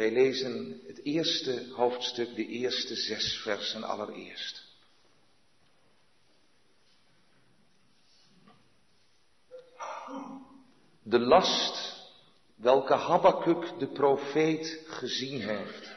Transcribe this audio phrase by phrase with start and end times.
[0.00, 4.64] Wij lezen het eerste hoofdstuk, de eerste zes versen allereerst.
[11.02, 12.02] De last
[12.54, 15.96] welke Habakkuk de profeet gezien heeft.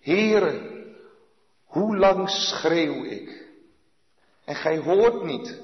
[0.00, 0.84] Heere,
[1.64, 3.48] hoe lang schreeuw ik
[4.44, 5.60] en gij hoort niet?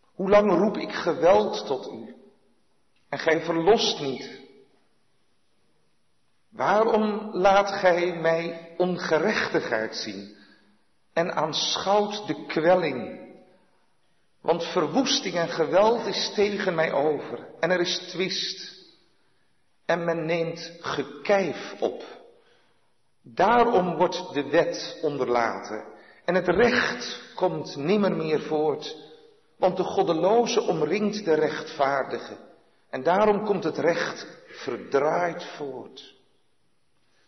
[0.00, 2.14] Hoe lang roep ik geweld tot u
[3.08, 4.43] en gij verlost niet?
[6.54, 10.36] Waarom laat gij mij ongerechtigheid zien
[11.12, 13.22] en aanschouwt de kwelling?
[14.40, 18.72] Want verwoesting en geweld is tegen mij over en er is twist
[19.86, 22.02] en men neemt gekijf op.
[23.22, 25.84] Daarom wordt de wet onderlaten
[26.24, 28.96] en het recht komt nimmer meer voort,
[29.58, 32.36] want de goddeloze omringt de rechtvaardige
[32.90, 36.13] en daarom komt het recht verdraaid voort.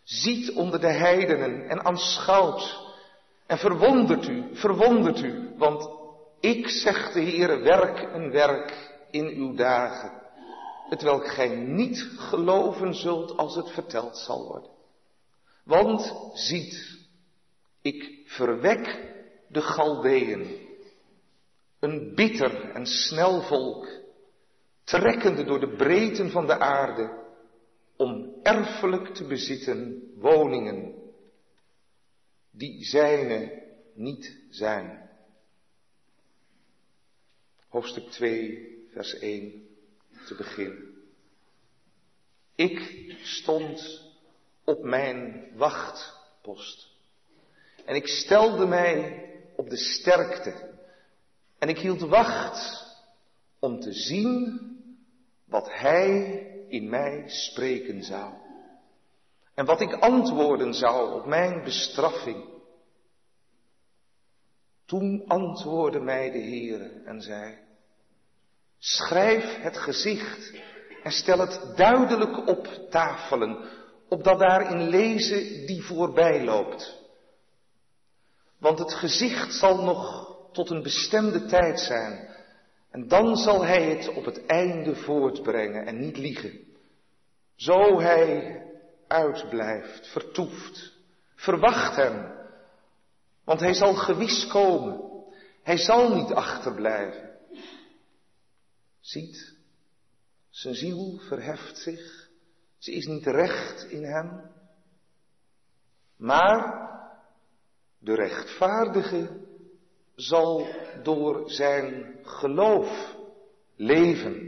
[0.07, 2.79] Ziet onder de heidenen en aanschouwt
[3.45, 5.89] en verwondert u, verwondert u, want
[6.39, 10.21] ik, zegt de Heer, werk een werk in uw dagen,
[10.89, 14.69] het welk gij niet geloven zult als het verteld zal worden.
[15.63, 16.97] Want ziet,
[17.81, 19.13] ik verwek
[19.47, 20.67] de Galdeën,
[21.79, 23.87] een bitter en snel volk,
[24.83, 27.25] trekkende door de breedten van de aarde,
[27.97, 30.93] om erfelijk te bezitten woningen
[32.51, 35.09] die zijne niet zijn.
[37.67, 39.67] Hoofdstuk 2, vers 1
[40.25, 40.95] te begin.
[42.55, 44.03] Ik stond
[44.63, 46.87] op mijn wachtpost.
[47.85, 49.25] En ik stelde mij
[49.55, 50.75] op de sterkte.
[51.59, 52.85] En ik hield wacht
[53.59, 54.59] om te zien
[55.45, 58.33] wat Hij in mij spreken zou.
[59.53, 62.45] En wat ik antwoorden zou op mijn bestraffing.
[64.85, 67.57] Toen antwoordde mij de Heere en zei,
[68.77, 70.53] schrijf het gezicht
[71.03, 73.69] en stel het duidelijk op tafelen,
[74.09, 77.05] opdat daarin lezen die voorbij loopt.
[78.59, 82.35] Want het gezicht zal nog tot een bestemde tijd zijn.
[82.91, 86.66] En dan zal hij het op het einde voortbrengen en niet liegen.
[87.57, 88.61] Zo hij
[89.07, 90.93] uitblijft, vertoeft,
[91.35, 92.35] verwacht hem.
[93.43, 95.01] Want hij zal gewis komen.
[95.63, 97.37] Hij zal niet achterblijven.
[98.99, 99.55] Ziet,
[100.49, 102.29] zijn ziel verheft zich.
[102.77, 104.51] Ze is niet recht in hem.
[106.17, 106.89] Maar
[107.99, 109.45] de rechtvaardige
[110.15, 110.67] zal
[111.03, 113.15] door zijn geloof
[113.75, 114.46] leven.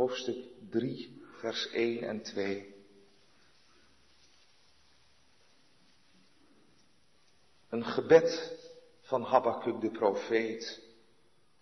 [0.00, 2.74] Hoofdstuk 3, vers 1 en 2.
[7.68, 8.58] Een gebed
[9.00, 10.82] van Habakkuk de profeet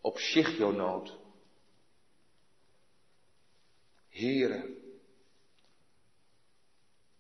[0.01, 1.19] op Shigionoot.
[4.09, 4.77] Heren,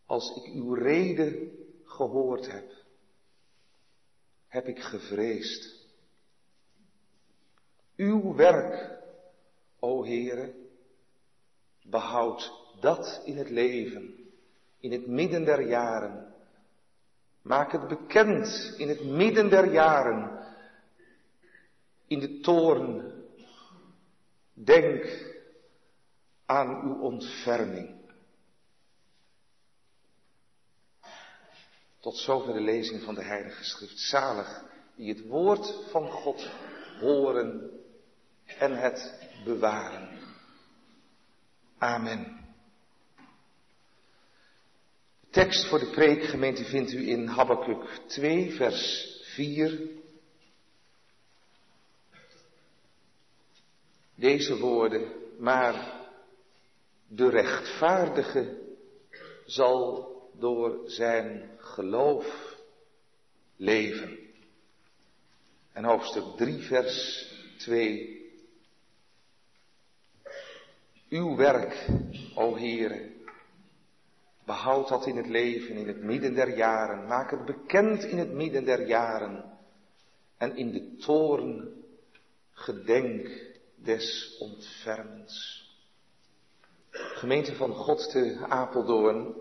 [0.07, 2.73] als ik uw reden gehoord heb,
[4.47, 5.87] heb ik gevreesd.
[7.97, 9.03] Uw werk,
[9.79, 10.67] o Heere,
[11.91, 14.31] behoud dat in het leven,
[14.81, 16.35] in het midden der jaren.
[17.43, 20.47] Maak het bekend in het midden der jaren,
[22.07, 23.13] in de toorn.
[24.53, 25.27] Denk
[26.47, 27.97] aan uw ontferming.
[32.01, 33.99] Tot zover de lezing van de Heilige Schrift.
[33.99, 36.49] Zalig die het woord van God
[37.01, 37.71] horen
[38.59, 40.28] en het bewaren.
[41.79, 42.37] Amen.
[45.21, 49.81] De tekst voor de preekgemeente vindt u in Habakkuk 2, vers 4.
[54.15, 56.07] Deze woorden, maar
[57.07, 58.59] de rechtvaardige
[59.47, 60.09] zal
[60.39, 62.57] door zijn geloof
[63.57, 64.19] leven.
[65.73, 67.27] En hoofdstuk 3, vers
[67.59, 68.18] 2.
[71.09, 71.87] Uw werk,
[72.35, 73.11] o Heere,
[74.45, 77.07] behoud dat in het leven, in het midden der jaren.
[77.07, 79.59] Maak het bekend in het midden der jaren.
[80.37, 81.85] En in de toren
[82.53, 83.31] gedenk
[83.75, 85.67] des ontfermens.
[86.91, 89.35] Gemeente van God te Apeldoorn.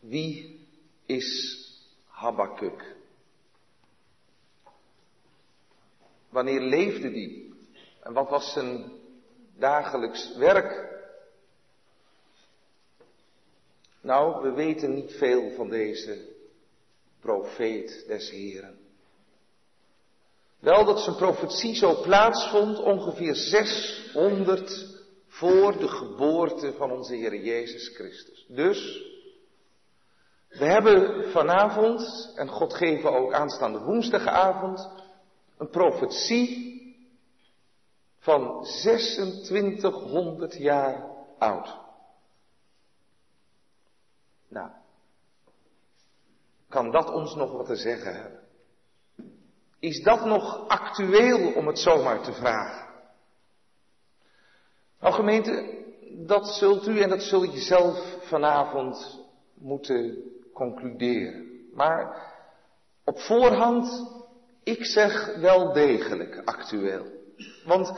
[0.00, 0.66] Wie
[1.06, 1.58] is
[2.06, 2.96] Habakkuk?
[6.28, 7.54] Wanneer leefde die?
[8.02, 8.99] En wat was zijn
[9.60, 10.88] dagelijks werk.
[14.00, 16.28] Nou, we weten niet veel van deze
[17.20, 18.78] profeet des Heren.
[20.58, 27.88] Wel dat zijn profetie zo plaatsvond ongeveer 600 voor de geboorte van onze Heer Jezus
[27.88, 28.46] Christus.
[28.48, 29.08] Dus,
[30.48, 34.88] we hebben vanavond, en God geven ook aanstaande woensdagavond,
[35.58, 36.79] een profetie
[38.20, 41.04] van 2600 jaar
[41.38, 41.78] oud.
[44.48, 44.70] Nou,
[46.68, 48.40] kan dat ons nog wat te zeggen hebben?
[49.78, 52.88] Is dat nog actueel om het zomaar te vragen?
[55.00, 55.78] Nou gemeente,
[56.10, 59.24] dat zult u en dat zul je zelf vanavond
[59.54, 60.22] moeten
[60.52, 61.68] concluderen.
[61.74, 62.32] Maar
[63.04, 64.06] op voorhand,
[64.62, 67.19] ik zeg wel degelijk actueel.
[67.64, 67.92] Want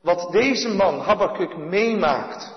[0.00, 2.54] wat deze man Habakkuk meemaakt,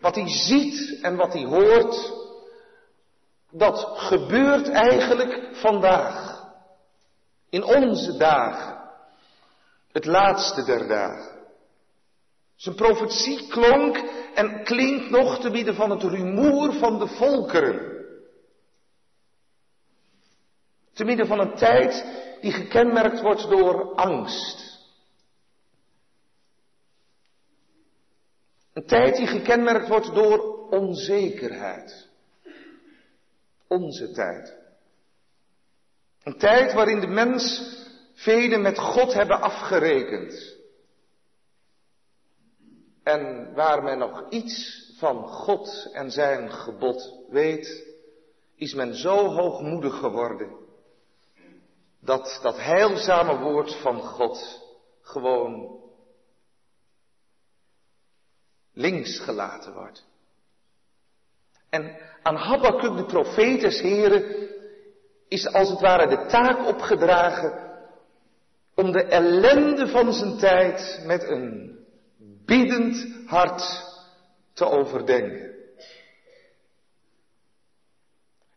[0.00, 2.12] wat hij ziet en wat hij hoort,
[3.50, 6.40] dat gebeurt eigenlijk vandaag.
[7.50, 8.80] In onze dagen.
[9.92, 11.40] Het laatste der dagen.
[12.56, 13.96] Zijn profetie klonk
[14.34, 17.90] en klinkt nog te midden van het rumoer van de volkeren.
[20.94, 22.04] Te midden van een tijd
[22.40, 24.71] die gekenmerkt wordt door angst.
[28.72, 32.08] Een tijd die gekenmerkt wordt door onzekerheid.
[33.66, 34.56] Onze tijd.
[36.22, 37.70] Een tijd waarin de mens
[38.14, 40.56] velen met God hebben afgerekend.
[43.02, 47.86] En waar men nog iets van God en zijn gebod weet,
[48.56, 50.60] is men zo hoogmoedig geworden
[52.00, 54.60] dat dat heilzame woord van God
[55.00, 55.81] gewoon
[58.72, 60.04] links gelaten wordt.
[61.70, 64.48] En aan Habakkuk de profetes, heren,
[65.28, 67.70] is als het ware de taak opgedragen
[68.74, 71.78] om de ellende van zijn tijd met een
[72.44, 73.82] biddend hart
[74.54, 75.50] te overdenken.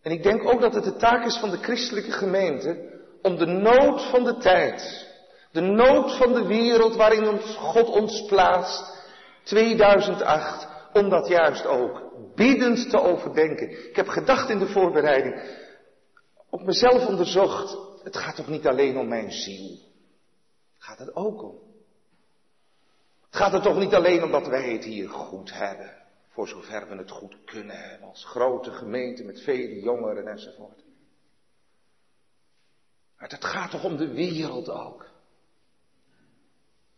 [0.02, 3.46] En ik denk ook dat het de taak is van de christelijke gemeente om de
[3.46, 5.08] nood van de tijd,
[5.52, 8.95] de nood van de wereld waarin ons God ons plaatst,
[9.46, 13.90] 2008, om dat juist ook biddend te overdenken.
[13.90, 15.64] Ik heb gedacht in de voorbereiding,
[16.50, 19.80] op mezelf onderzocht, het gaat toch niet alleen om mijn ziel.
[20.78, 21.60] Gaat het ook om.
[23.26, 26.04] Het gaat er toch niet alleen om dat wij het hier goed hebben.
[26.30, 28.08] Voor zover we het goed kunnen hebben.
[28.08, 30.84] Als grote gemeente met vele jongeren enzovoort.
[33.18, 35.15] Maar het gaat toch om de wereld ook.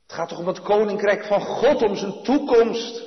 [0.08, 3.04] Het gaat toch om het koninkrijk van God, om zijn toekomst.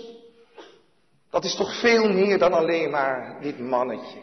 [1.30, 4.18] Dat is toch veel meer dan alleen maar dit mannetje.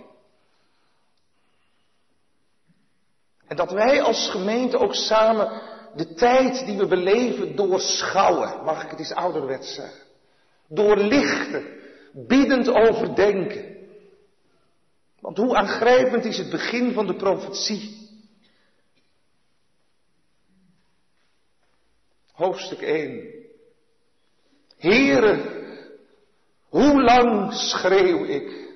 [3.47, 5.61] En dat wij als gemeente ook samen
[5.95, 10.05] de tijd die we beleven doorschouwen, mag ik het eens ouderwets zeggen.
[10.67, 11.65] Doorlichten,
[12.13, 13.75] biddend overdenken.
[15.19, 18.06] Want hoe aangrijpend is het begin van de profetie.
[22.37, 23.33] Hoofdstuk 1.
[24.77, 25.41] Heren,
[26.69, 28.75] hoe lang schreeuw ik?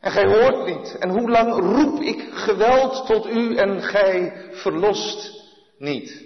[0.00, 0.96] En gij hoort niet.
[0.98, 5.42] En hoe lang roep ik geweld tot u en gij verlost
[5.78, 6.24] niet.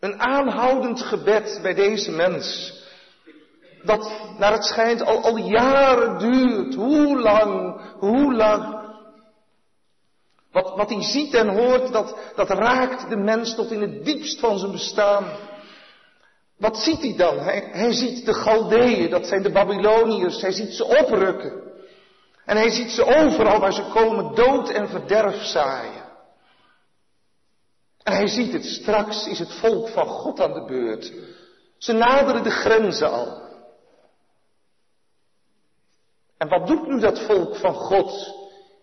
[0.00, 2.74] Een aanhoudend gebed bij deze mens.
[3.82, 6.74] Dat naar het schijnt al, al jaren duurt.
[6.74, 8.81] Hoe lang, hoe lang.
[10.52, 14.40] Wat, wat hij ziet en hoort, dat, dat raakt de mens tot in het diepst
[14.40, 15.24] van zijn bestaan.
[16.58, 17.38] Wat ziet hij dan?
[17.38, 20.40] Hij, ziet de Galdeeën, dat zijn de Babyloniërs.
[20.40, 21.62] Hij ziet ze oprukken.
[22.44, 26.02] En hij ziet ze overal waar ze komen dood en verderf zaaien.
[28.02, 31.12] En hij ziet het, straks is het volk van God aan de beurt.
[31.78, 33.42] Ze naderen de grenzen al.
[36.38, 38.34] En wat doet nu dat volk van God,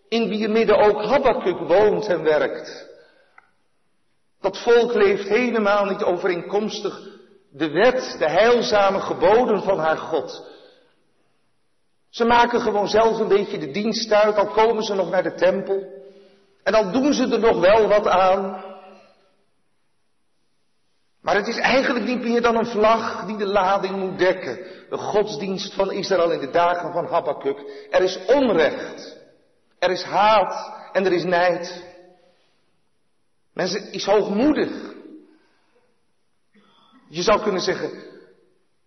[0.10, 2.88] in wie midden ook Habakkuk woont en werkt?
[4.42, 7.10] Dat volk leeft helemaal niet overeenkomstig
[7.52, 10.48] de wet, de heilzame geboden van haar God.
[12.10, 15.34] Ze maken gewoon zelf een beetje de dienst uit, al komen ze nog naar de
[15.34, 15.98] tempel.
[16.64, 18.64] En dan doen ze er nog wel wat aan.
[21.22, 24.56] Maar het is eigenlijk niet meer dan een vlag die de lading moet dekken.
[24.90, 27.88] De godsdienst van Israël in de dagen van Habakkuk.
[27.90, 29.19] Er is onrecht.
[29.80, 31.84] Er is haat en er is nijd.
[33.54, 34.94] Mensen is hoogmoedig.
[37.08, 37.92] Je zou kunnen zeggen,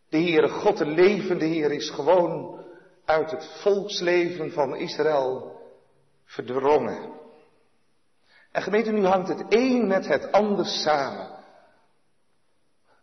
[0.08, 2.64] de Heere God, de levende Heer, is gewoon
[3.04, 5.60] uit het volksleven van Israël
[6.24, 7.20] verdrongen.
[8.52, 11.30] En gemeente, nu hangt het een met het ander samen.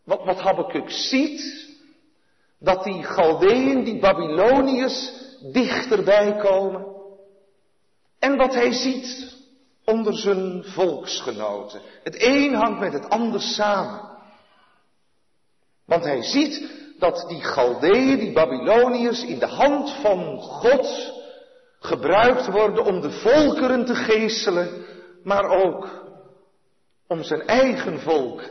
[0.03, 1.67] Wat, wat Habakkuk ziet,
[2.59, 5.11] dat die Galdeën, die Babyloniërs,
[5.51, 6.98] dichterbij komen.
[8.19, 9.37] En wat hij ziet
[9.85, 11.81] onder zijn volksgenoten.
[12.03, 14.01] Het een hangt met het ander samen.
[15.85, 21.13] Want hij ziet dat die Galdeën, die Babyloniërs, in de hand van God
[21.79, 24.85] gebruikt worden om de volkeren te geestelen,
[25.23, 26.07] maar ook
[27.07, 28.41] om zijn eigen volk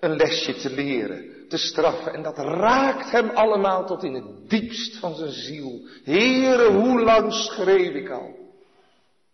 [0.00, 2.12] een lesje te leren, te straffen.
[2.14, 5.80] En dat raakt hem allemaal tot in het diepst van zijn ziel.
[6.04, 8.35] Heere, hoe lang schreef ik al?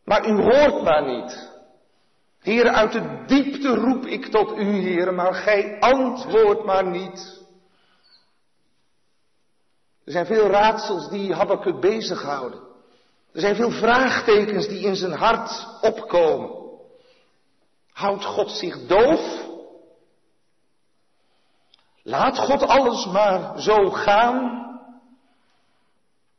[0.04, 1.50] Maar u hoort maar niet.
[2.38, 7.40] Heere, uit de diepte roep ik tot u, Heere, maar gij antwoordt maar niet.
[10.04, 12.60] Er zijn veel raadsels die Habakkuk bezighouden.
[13.32, 16.50] Er zijn veel vraagtekens die in zijn hart opkomen.
[17.92, 19.50] Houdt God zich doof?
[22.02, 24.60] Laat God alles maar zo gaan?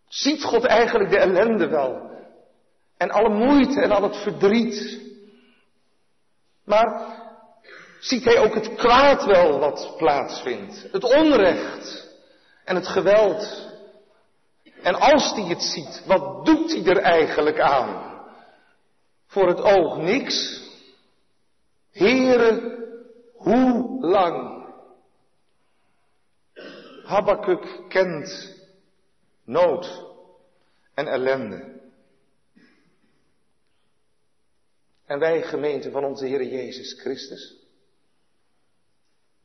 [0.08, 2.12] Ziet God eigenlijk de ellende wel?
[3.04, 5.02] En alle moeite en al het verdriet?
[6.66, 7.18] Maar
[8.00, 10.88] ziet hij ook het kwaad wel wat plaatsvindt?
[10.92, 12.08] Het onrecht
[12.66, 13.72] en het geweld?
[14.82, 18.22] En als hij het ziet, wat doet hij er eigenlijk aan?
[19.28, 20.62] Voor het oog niks.
[21.92, 22.78] Here,
[23.34, 24.66] hoe lang?
[27.04, 28.56] Habakkuk kent
[29.46, 30.06] nood
[30.94, 31.83] en ellende.
[35.06, 37.56] En wij, gemeente van onze Heer Jezus Christus,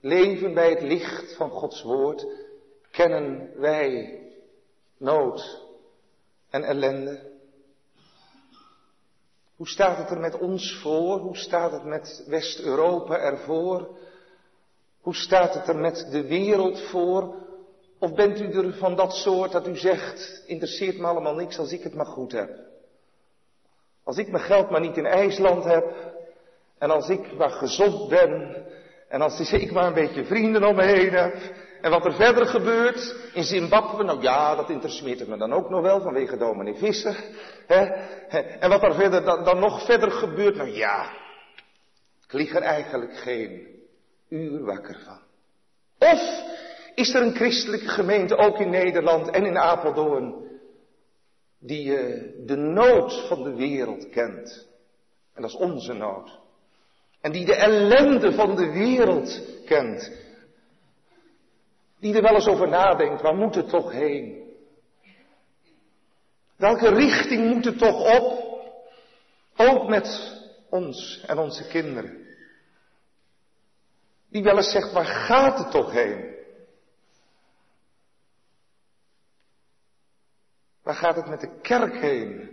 [0.00, 2.26] leven bij het licht van Gods Woord,
[2.90, 4.20] kennen wij
[4.96, 5.62] nood
[6.50, 7.36] en ellende.
[9.56, 11.18] Hoe staat het er met ons voor?
[11.18, 13.98] Hoe staat het met West-Europa ervoor?
[15.00, 17.34] Hoe staat het er met de wereld voor?
[17.98, 21.72] Of bent u er van dat soort dat u zegt, interesseert me allemaal niks als
[21.72, 22.58] ik het maar goed heb?
[24.08, 25.84] Als ik mijn geld maar niet in IJsland heb,
[26.78, 28.56] en als ik maar gezond ben,
[29.08, 31.36] en als ik maar een beetje vrienden om me heen heb,
[31.80, 35.80] en wat er verder gebeurt in Zimbabwe, nou ja, dat interesseert me dan ook nog
[35.80, 37.16] wel vanwege dominee Visser.
[37.66, 37.84] Hè?
[38.58, 41.10] En wat er verder dan, dan nog verder gebeurt, nou ja,
[42.26, 43.66] ik lig er eigenlijk geen
[44.28, 45.20] uur wakker van.
[45.98, 46.42] Of
[46.94, 50.47] is er een christelijke gemeente, ook in Nederland en in Apeldoorn,
[51.58, 51.86] die
[52.44, 54.68] de nood van de wereld kent.
[55.34, 56.38] En dat is onze nood.
[57.20, 60.12] En die de ellende van de wereld kent.
[62.00, 64.46] Die er wel eens over nadenkt, waar moet het toch heen?
[66.56, 68.46] Welke richting moet het toch op?
[69.56, 70.36] Ook met
[70.70, 72.26] ons en onze kinderen.
[74.30, 76.37] Die wel eens zegt, waar gaat het toch heen?
[80.88, 82.50] Waar gaat het met de kerk heen?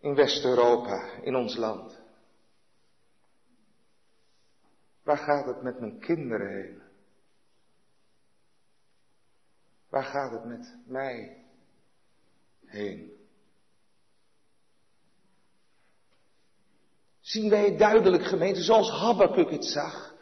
[0.00, 2.00] In West-Europa, in ons land.
[5.02, 6.82] Waar gaat het met mijn kinderen heen?
[9.88, 11.44] Waar gaat het met mij
[12.66, 13.12] heen?
[17.20, 20.14] Zien wij het duidelijk, gemeente, zoals Habakkuk het zag.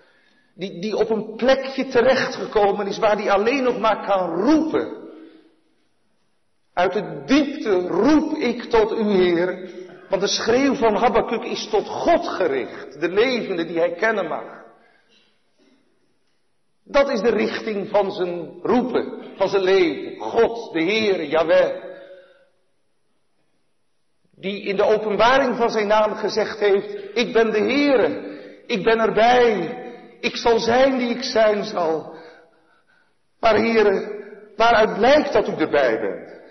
[0.55, 5.02] Die, die op een plekje terechtgekomen is waar hij alleen nog maar kan roepen.
[6.83, 9.71] Uit de diepte roep ik tot u, Heer.
[10.09, 13.01] Want de schreeuw van Habakkuk is tot God gericht.
[13.01, 14.45] De levende die hij kennen mag.
[16.85, 20.21] Dat is de richting van zijn roepen, van zijn leven.
[20.21, 21.83] God, de Heer, Yahweh.
[24.37, 28.99] Die in de openbaring van zijn naam gezegd heeft, ik ben de Heere, ik ben
[28.99, 29.79] erbij,
[30.21, 32.15] ik zal zijn die ik zijn zal.
[33.41, 34.25] Maar Heere,
[34.57, 36.42] waaruit blijkt dat u erbij bent?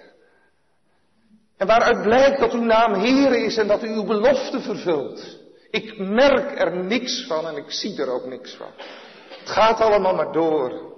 [1.62, 5.40] En waaruit blijkt dat uw naam Heere is en dat u uw belofte vervult?
[5.70, 8.72] Ik merk er niks van en ik zie er ook niks van.
[9.40, 10.96] Het gaat allemaal maar door.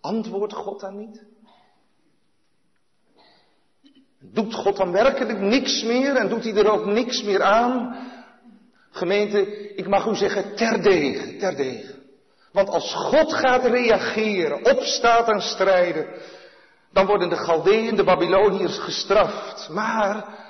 [0.00, 1.24] Antwoordt God dan niet?
[4.20, 7.96] Doet God dan werkelijk niks meer en doet hij er ook niks meer aan?
[8.90, 11.94] Gemeente, ik mag u zeggen, terdege, terdege.
[12.52, 16.06] Want als God gaat reageren, opstaat en strijden,
[16.94, 19.68] dan worden de Galdeën, de Babyloniërs gestraft.
[19.68, 20.42] Maar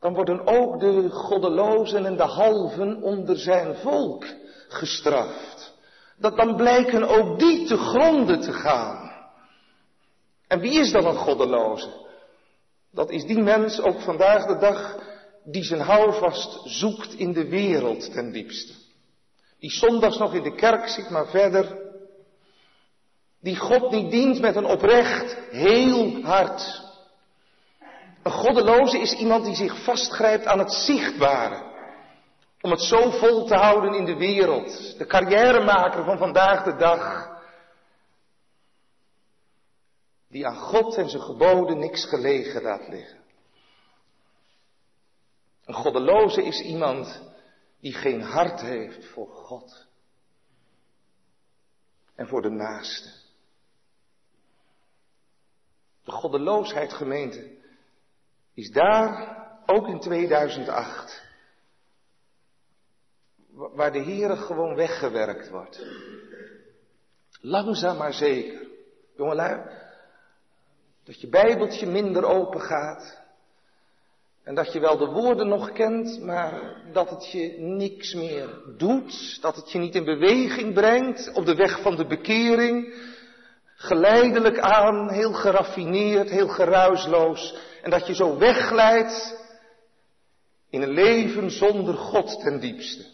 [0.00, 4.24] dan worden ook de goddelozen en de halven onder zijn volk
[4.68, 5.74] gestraft.
[6.18, 9.12] Dat dan blijken ook die te gronden te gaan.
[10.46, 12.06] En wie is dan een goddeloze?
[12.92, 14.96] Dat is die mens ook vandaag de dag
[15.44, 18.72] die zijn houvast zoekt in de wereld ten diepste.
[19.58, 21.87] Die zondags nog in de kerk zit, maar verder.
[23.40, 26.86] Die God niet dient met een oprecht, heel hart.
[28.22, 31.66] Een goddeloze is iemand die zich vastgrijpt aan het zichtbare.
[32.60, 34.98] Om het zo vol te houden in de wereld.
[34.98, 37.36] De carrièremaker van vandaag de dag.
[40.28, 43.18] Die aan God en zijn geboden niks gelegen laat liggen.
[45.64, 47.22] Een goddeloze is iemand
[47.80, 49.86] die geen hart heeft voor God.
[52.14, 53.08] En voor de naaste.
[56.08, 57.50] De goddeloosheid gemeente
[58.54, 59.36] is daar
[59.66, 61.22] ook in 2008.
[63.50, 65.86] Waar de Heere gewoon weggewerkt wordt.
[67.40, 68.66] Langzaam maar zeker.
[69.16, 69.62] Jongelui,
[71.04, 73.20] dat je bijbeltje minder open gaat.
[74.42, 79.38] En dat je wel de woorden nog kent, maar dat het je niks meer doet.
[79.40, 82.94] Dat het je niet in beweging brengt op de weg van de bekering.
[83.80, 87.56] Geleidelijk aan, heel geraffineerd, heel geruisloos.
[87.82, 89.38] En dat je zo wegglijdt
[90.70, 93.04] in een leven zonder God ten diepste.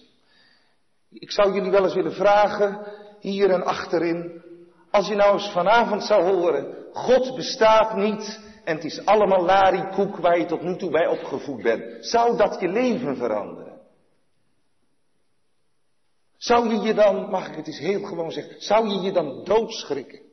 [1.10, 2.86] Ik zou jullie wel eens willen vragen,
[3.20, 4.42] hier en achterin,
[4.90, 10.16] als je nou eens vanavond zou horen, God bestaat niet en het is allemaal larikoek
[10.16, 12.06] waar je tot nu toe bij opgevoed bent.
[12.06, 13.80] Zou dat je leven veranderen?
[16.36, 19.44] Zou je je dan, mag ik het eens heel gewoon zeggen, zou je je dan
[19.44, 20.23] doodschrikken?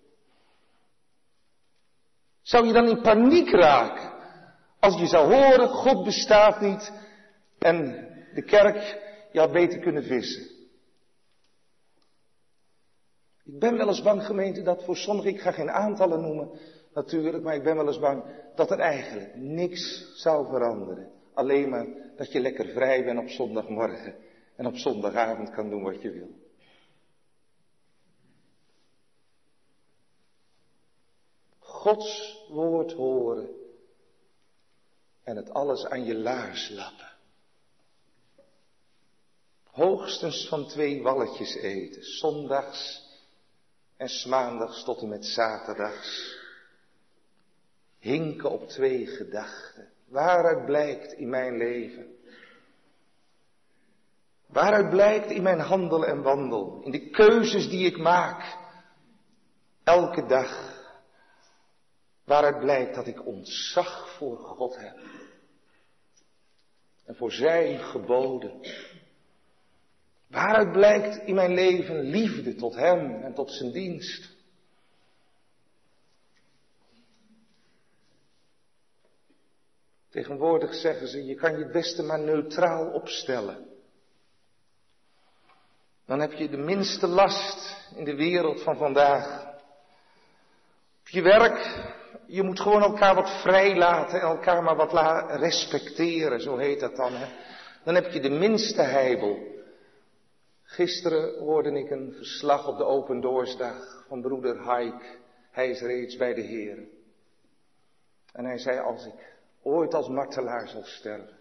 [2.52, 4.12] Zou je dan in paniek raken?
[4.80, 6.92] Als je zou horen, God bestaat niet
[7.60, 10.44] en de kerk, je had beter kunnen vissen.
[13.44, 16.50] Ik ben wel eens bang, gemeente, dat voor sommigen, ik ga geen aantallen noemen,
[16.94, 18.24] natuurlijk, maar ik ben wel eens bang
[18.56, 21.12] dat er eigenlijk niks zou veranderen.
[21.34, 24.16] Alleen maar dat je lekker vrij bent op zondagmorgen
[24.56, 26.30] en op zondagavond kan doen wat je wil.
[31.60, 33.50] Gods woord horen
[35.24, 37.10] en het alles aan je laars lappen.
[39.64, 43.10] Hoogstens van twee walletjes eten, zondags
[43.98, 46.40] en maandags tot en met zaterdags.
[48.00, 49.90] Hinken op twee gedachten.
[50.08, 52.16] Waaruit blijkt in mijn leven?
[54.48, 56.82] Waaruit blijkt in mijn handel en wandel?
[56.84, 58.58] In de keuzes die ik maak.
[59.84, 60.71] Elke dag.
[62.32, 64.98] Waaruit blijkt dat ik ontzag voor God heb.
[67.06, 68.62] En voor zijn geboden.
[70.28, 74.30] Waaruit blijkt in mijn leven liefde tot Hem en tot zijn dienst?
[80.10, 83.68] Tegenwoordig zeggen ze, je kan je het beste maar neutraal opstellen.
[86.06, 89.50] Dan heb je de minste last in de wereld van vandaag.
[91.00, 92.00] Op je werk,
[92.32, 94.92] je moet gewoon elkaar wat vrij laten en elkaar maar wat
[95.40, 97.14] respecteren, zo heet dat dan.
[97.14, 97.28] Hè?
[97.84, 99.38] Dan heb je de minste heibel.
[100.64, 105.20] Gisteren hoorde ik een verslag op de Open Doorsdag van broeder Haik.
[105.52, 106.88] Hij is reeds bij de Heer.
[108.34, 111.38] En hij zei, als ik ooit als martelaar zal sterven,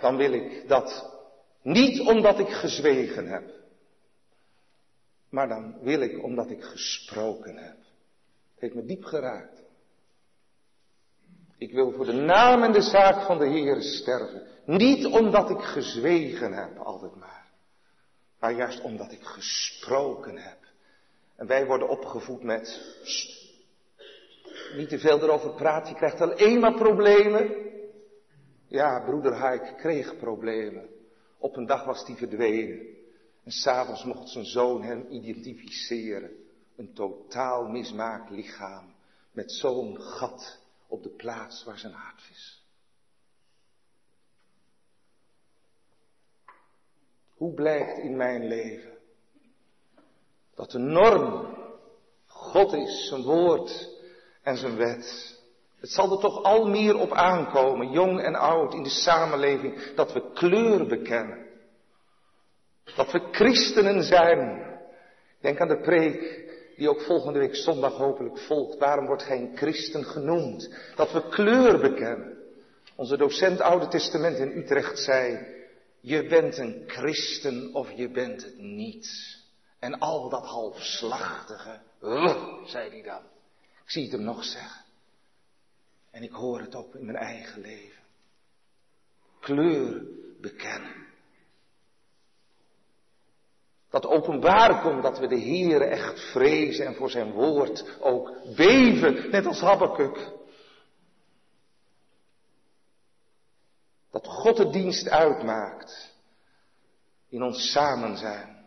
[0.00, 1.18] dan wil ik dat
[1.62, 3.50] niet omdat ik gezwegen heb,
[5.28, 7.76] maar dan wil ik omdat ik gesproken heb.
[8.58, 9.62] Heeft me diep geraakt.
[11.58, 14.42] Ik wil voor de naam en de zaak van de Heer sterven.
[14.64, 17.46] Niet omdat ik gezwegen heb, altijd maar.
[18.40, 20.58] Maar juist omdat ik gesproken heb.
[21.36, 22.96] En wij worden opgevoed met.
[24.76, 27.66] niet te veel erover praten, je krijgt alleen maar problemen.
[28.66, 30.88] Ja, broeder Haik kreeg problemen.
[31.38, 32.86] Op een dag was hij verdwenen.
[33.44, 36.30] En s'avonds mocht zijn zoon hem identificeren.
[36.78, 38.94] Een totaal mismaakt lichaam.
[39.32, 42.62] Met zo'n gat op de plaats waar zijn hart is.
[47.34, 48.98] Hoe blijkt in mijn leven
[50.54, 51.56] dat de norm
[52.26, 53.88] God is, zijn woord
[54.42, 55.36] en zijn wet.
[55.80, 60.12] Het zal er toch al meer op aankomen, jong en oud, in de samenleving, dat
[60.12, 61.46] we kleur bekennen.
[62.96, 64.66] Dat we christenen zijn.
[65.40, 66.47] Denk aan de preek
[66.78, 68.78] die ook volgende week zondag hopelijk volgt.
[68.78, 70.74] Waarom wordt geen christen genoemd?
[70.96, 72.36] Dat we kleur bekennen.
[72.96, 75.46] Onze docent Oude Testament in Utrecht zei,
[76.00, 79.36] je bent een christen of je bent het niet.
[79.78, 81.80] En al dat halfslachtige,
[82.64, 83.22] zei hij dan.
[83.84, 84.84] Ik zie het hem nog zeggen.
[86.10, 88.02] En ik hoor het ook in mijn eigen leven.
[89.40, 90.02] Kleur
[90.40, 91.07] bekennen.
[94.00, 99.30] Dat openbaar komt dat we de Heere echt vrezen en voor zijn woord ook beven,
[99.30, 100.32] net als Habakkuk.
[104.10, 106.14] Dat God de dienst uitmaakt
[107.28, 108.66] in ons samen zijn.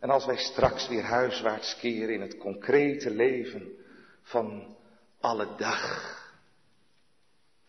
[0.00, 3.72] En als wij straks weer huiswaarts keren in het concrete leven
[4.22, 4.76] van
[5.20, 6.18] alle dag.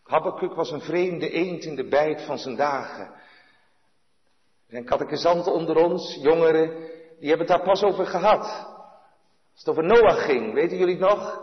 [0.02, 3.21] Habakkuk was een vreemde eend in de bijt van zijn dagen.
[4.72, 6.68] Zijn catechisanten onder ons, jongeren,
[7.18, 8.40] die hebben het daar pas over gehad.
[9.52, 11.42] Als het over Noach ging, weten jullie het nog?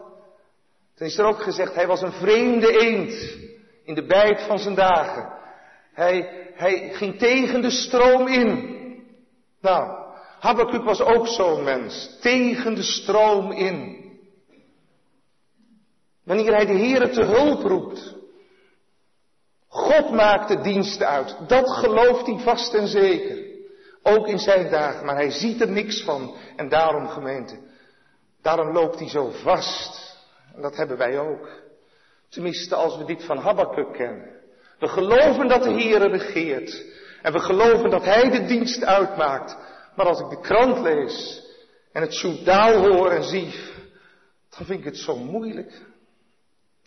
[0.96, 3.38] Toen is er ook gezegd, hij was een vreemde eend
[3.84, 5.34] in de bijt van zijn dagen.
[5.94, 8.78] Hij, hij ging tegen de stroom in.
[9.62, 10.06] Nou,
[10.40, 14.06] Habakkuk was ook zo'n mens, tegen de stroom in.
[16.24, 18.19] Wanneer hij de Heere te hulp roept.
[19.70, 21.36] God maakt de dienst uit.
[21.48, 23.48] Dat gelooft hij vast en zeker.
[24.04, 26.36] Ook in zijn dagen, maar hij ziet er niks van.
[26.56, 27.58] En daarom gemeente,
[28.42, 30.18] daarom loopt hij zo vast.
[30.56, 31.50] En dat hebben wij ook.
[32.30, 34.38] Tenminste, als we dit van Habakkuk kennen.
[34.80, 36.86] We geloven dat de Heere regeert.
[37.22, 39.58] En we geloven dat Hij de dienst uitmaakt.
[39.96, 41.44] Maar als ik de krant lees
[41.92, 43.54] en het journaal hoor en zie,
[44.50, 45.82] dan vind ik het zo moeilijk.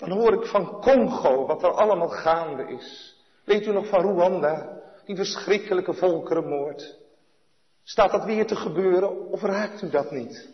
[0.02, 3.16] Dan hoor ik van Congo wat er allemaal gaande is.
[3.44, 4.80] Weet u nog van Rwanda?
[5.04, 6.98] Die verschrikkelijke volkerenmoord.
[7.82, 10.48] Staat dat weer te gebeuren of raakt u dat niet?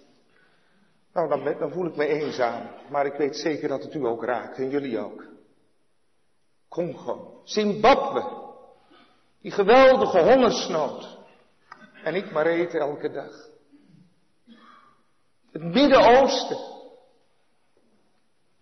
[1.12, 2.68] Nou, dan, dan voel ik me eenzaam.
[2.90, 5.24] Maar ik weet zeker dat het u ook raakt en jullie ook.
[6.68, 8.46] Congo, Zimbabwe.
[9.40, 11.18] Die geweldige hongersnood.
[12.04, 13.48] En ik maar eten elke dag.
[15.52, 16.77] Het Midden-Oosten.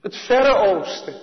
[0.07, 1.21] Het Verre Oosten.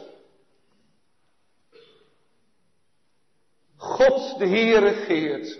[3.77, 5.59] God de Heer regeert.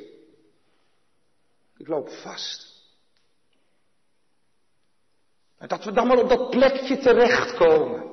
[1.78, 2.84] Ik loop vast.
[5.58, 8.12] En dat we dan maar op dat plekje terechtkomen.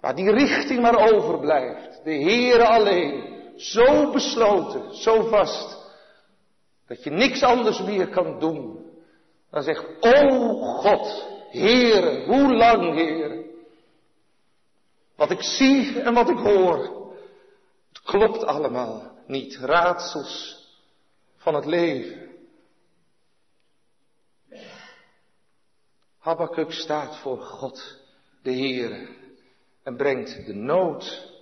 [0.00, 2.04] Waar die richting maar overblijft.
[2.04, 3.34] De Heere alleen.
[3.56, 5.76] Zo besloten, zo vast.
[6.86, 8.90] Dat je niks anders meer kan doen.
[9.50, 13.44] Dan zegt, o God, Heere, hoe lang, Heere?
[15.16, 16.78] Wat ik zie en wat ik hoor,
[17.88, 19.56] het klopt allemaal niet.
[19.56, 20.64] Raadsels
[21.36, 22.30] van het leven.
[26.18, 28.00] Habakkuk staat voor God,
[28.42, 29.08] de Heere,
[29.82, 31.32] en brengt de nood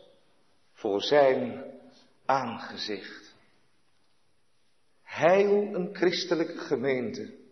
[0.73, 1.65] voor zijn
[2.25, 3.35] aangezicht.
[5.03, 7.44] Heil een christelijke gemeente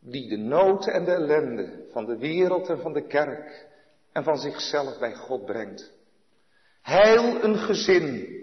[0.00, 3.68] die de nood en de ellende van de wereld en van de kerk
[4.12, 5.92] en van zichzelf bij God brengt.
[6.82, 8.38] Heil een gezin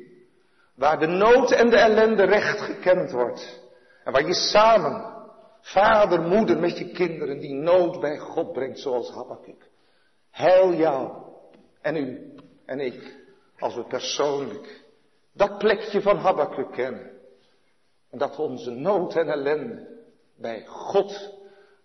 [0.75, 3.61] waar de nood en de ellende recht gekend wordt
[4.03, 5.15] en waar je samen,
[5.61, 9.69] vader, moeder met je kinderen, die nood bij God brengt zoals Habakkuk.
[10.31, 11.11] Heil jou
[11.81, 13.15] en u en ik
[13.59, 14.85] als we persoonlijk
[15.33, 17.11] dat plekje van Habakkuk kennen.
[18.11, 19.87] En dat onze nood en ellende
[20.35, 21.36] bij God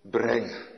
[0.03, 0.71] brengen.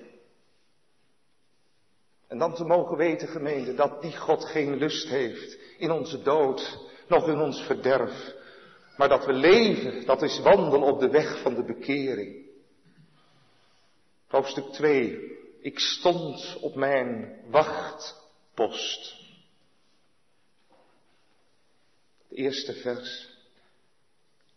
[2.27, 6.79] En dan te mogen weten, gemeente, dat die God geen lust heeft in onze dood,
[7.09, 8.35] nog in ons verderf.
[8.97, 12.45] Maar dat we leven, dat is wandelen op de weg van de bekering.
[14.27, 15.33] Hoofdstuk 2.
[15.61, 19.17] Ik stond op mijn wachtpost.
[22.29, 23.29] Het eerste vers.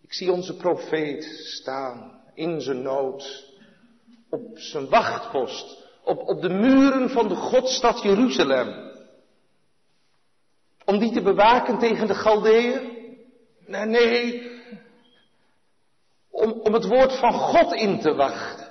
[0.01, 3.46] Ik zie onze profeet staan in zijn nood
[4.38, 8.91] op zijn wachtpost, op, op de muren van de Godstad Jeruzalem.
[10.86, 12.95] Om die te bewaken tegen de Galdeeën?
[13.65, 14.52] Nee, nee.
[16.30, 18.67] Om, om het woord van God in te wachten.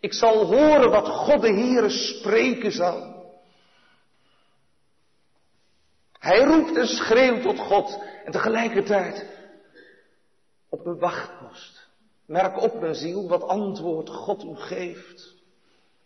[0.00, 3.16] Ik zal horen wat God de Heere spreken zal.
[6.18, 9.26] Hij roept en schreeuwt tot God en tegelijkertijd
[10.68, 11.77] op een wachtpost.
[12.28, 15.34] Merk op, mijn ziel, wat antwoord God u geeft.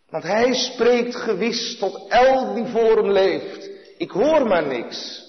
[0.09, 3.69] Want hij spreekt gewis tot elk die voor hem leeft.
[3.97, 5.27] Ik hoor maar niks.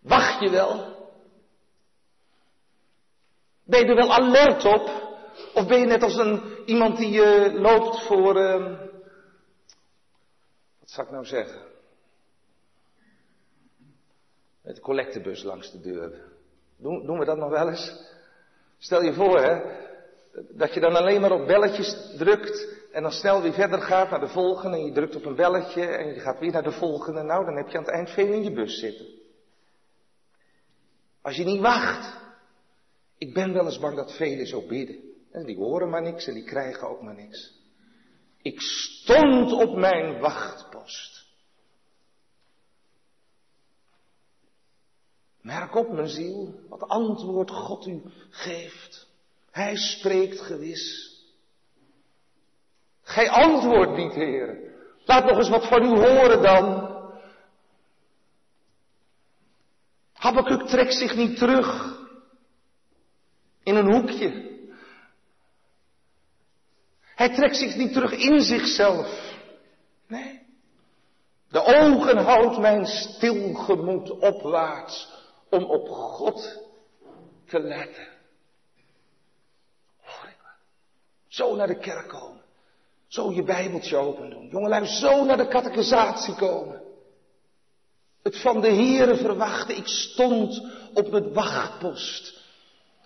[0.00, 0.98] Wacht je wel?
[3.64, 5.12] Ben je er wel alert op?
[5.54, 8.78] Of ben je net als een, iemand die uh, loopt voor, uh,
[10.78, 11.62] wat zou ik nou zeggen?
[14.62, 16.22] Met de collectebus langs de deur.
[16.76, 18.08] Doen, doen we dat nog wel eens?
[18.80, 19.60] Stel je voor, hè,
[20.50, 24.20] dat je dan alleen maar op belletjes drukt en dan snel weer verder gaat naar
[24.20, 27.22] de volgende en je drukt op een belletje en je gaat weer naar de volgende.
[27.22, 29.06] Nou, dan heb je aan het eind veel in je bus zitten.
[31.22, 32.18] Als je niet wacht.
[33.18, 34.96] Ik ben wel eens bang dat velen zo bidden.
[35.32, 37.58] En die horen maar niks en die krijgen ook maar niks.
[38.42, 41.19] Ik stond op mijn wachtpost.
[45.42, 49.08] Merk op, mijn ziel, wat antwoord God u geeft.
[49.50, 51.14] Hij spreekt gewis.
[53.02, 54.74] Gij antwoordt niet, Heer.
[55.04, 56.88] Laat nog eens wat van u horen dan.
[60.12, 61.98] Habakkuk trekt zich niet terug
[63.62, 64.58] in een hoekje.
[67.14, 69.38] Hij trekt zich niet terug in zichzelf.
[70.06, 70.40] Nee.
[71.48, 75.19] De ogen houdt mijn stilgemoed opwaarts
[75.50, 76.58] om op God
[77.46, 78.08] te letten.
[81.30, 82.42] Zo naar de kerk komen.
[83.08, 84.48] Zo je bijbeltje open doen.
[84.48, 86.82] Jongelui, zo naar de catechisatie komen.
[88.22, 89.76] Het van de Heere verwachten.
[89.76, 90.62] Ik stond
[90.94, 92.38] op het wachtpost.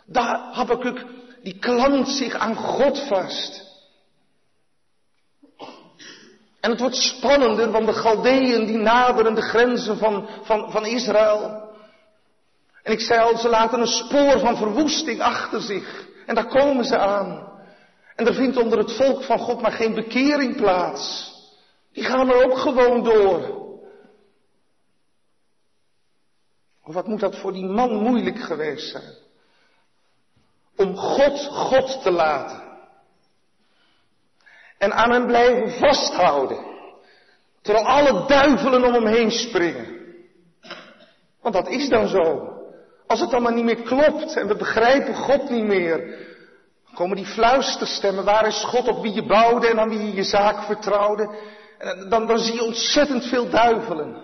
[0.07, 1.07] Daar Habakkuk,
[1.43, 3.73] die klampt zich aan God vast.
[6.61, 11.64] En het wordt spannender, want de Galdeën die naderen de grenzen van, van, van Israël.
[12.85, 16.07] En ik zei al, ze laten een spoor van verwoesting achter zich.
[16.27, 17.53] En daar komen ze aan.
[18.17, 21.33] En er vindt onder het volk van God maar geen bekering plaats.
[21.93, 23.63] Die gaan er ook gewoon door.
[26.83, 29.15] Wat moet dat voor die man moeilijk geweest zijn?
[30.77, 32.63] Om God God te laten.
[34.79, 36.65] En aan hem blijven vasthouden.
[37.63, 40.03] Terwijl alle duivelen om hem heen springen.
[41.41, 42.54] Want dat is dan zo.
[43.15, 46.19] Als het maar niet meer klopt en we begrijpen God niet meer,
[46.95, 50.23] komen die fluisterstemmen, waar is God op wie je bouwde en aan wie je je
[50.23, 51.31] zaak vertrouwde.
[51.79, 54.17] En dan, dan zie je ontzettend veel duivelen.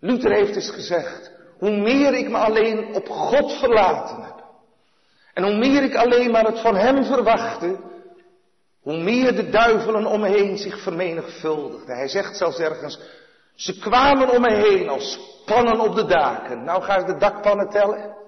[0.00, 4.44] Luther heeft eens gezegd, hoe meer ik me alleen op God verlaten heb.
[5.34, 7.76] En hoe meer ik alleen maar het van Hem verwachtte,
[8.80, 11.96] hoe meer de duivelen om me heen zich vermenigvuldigden.
[11.96, 12.98] Hij zegt zelfs ergens,
[13.54, 16.64] ze kwamen om me heen als pannen op de daken.
[16.64, 18.18] Nou ga ik de dakpannen tellen.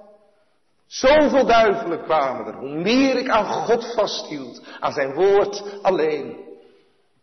[0.86, 2.54] Zoveel duivelen kwamen er.
[2.54, 6.36] Hoe meer ik aan God vasthield, aan zijn woord alleen.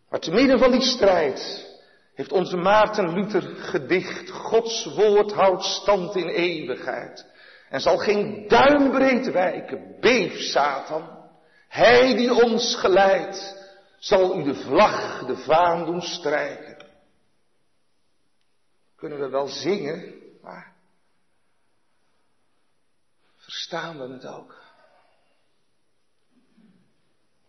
[0.10, 1.68] Maar te midden van die strijd
[2.16, 4.30] heeft onze Maarten Luther gedicht.
[4.30, 7.26] Gods woord houdt stand in eeuwigheid.
[7.70, 9.96] En zal geen duimbreed wijken.
[10.00, 11.18] Beef, Satan.
[11.68, 13.56] Hij die ons geleidt,
[14.00, 16.69] zal u de vlag, de vaan doen strijken.
[19.00, 20.74] Kunnen we wel zingen, maar
[23.36, 24.56] verstaan we het ook?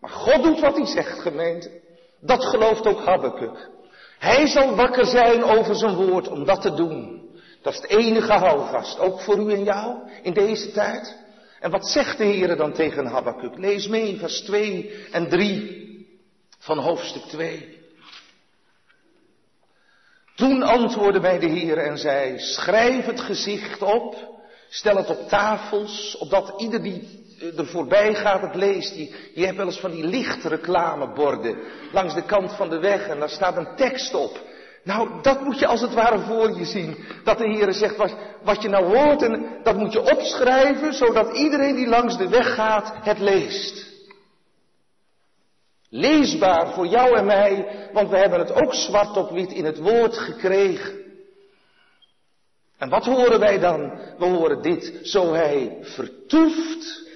[0.00, 1.80] Maar God doet wat hij zegt, gemeente.
[2.20, 3.70] Dat gelooft ook Habakkuk.
[4.18, 7.28] Hij zal wakker zijn over zijn woord om dat te doen.
[7.62, 11.18] Dat is het enige houvast, ook voor u en jou in deze tijd.
[11.60, 13.58] En wat zegt de Heer dan tegen Habakkuk?
[13.58, 16.18] Lees mee, vers 2 en 3
[16.58, 17.79] van hoofdstuk 2.
[20.40, 24.16] Toen antwoordde mij de Heer en zei, schrijf het gezicht op,
[24.68, 27.24] stel het op tafels, opdat ieder die
[27.56, 28.94] er voorbij gaat het leest.
[28.94, 31.58] Je, je hebt wel eens van die lichtreclameborden
[31.92, 34.40] langs de kant van de weg en daar staat een tekst op.
[34.84, 36.96] Nou, dat moet je als het ware voor je zien.
[37.24, 41.36] Dat de Heer zegt, wat, wat je nou hoort, en dat moet je opschrijven, zodat
[41.36, 43.89] iedereen die langs de weg gaat, het leest.
[45.90, 49.78] Leesbaar voor jou en mij, want we hebben het ook zwart op wit in het
[49.78, 50.98] woord gekregen.
[52.78, 53.98] En wat horen wij dan?
[54.18, 57.08] We horen dit, zo hij vertoeft,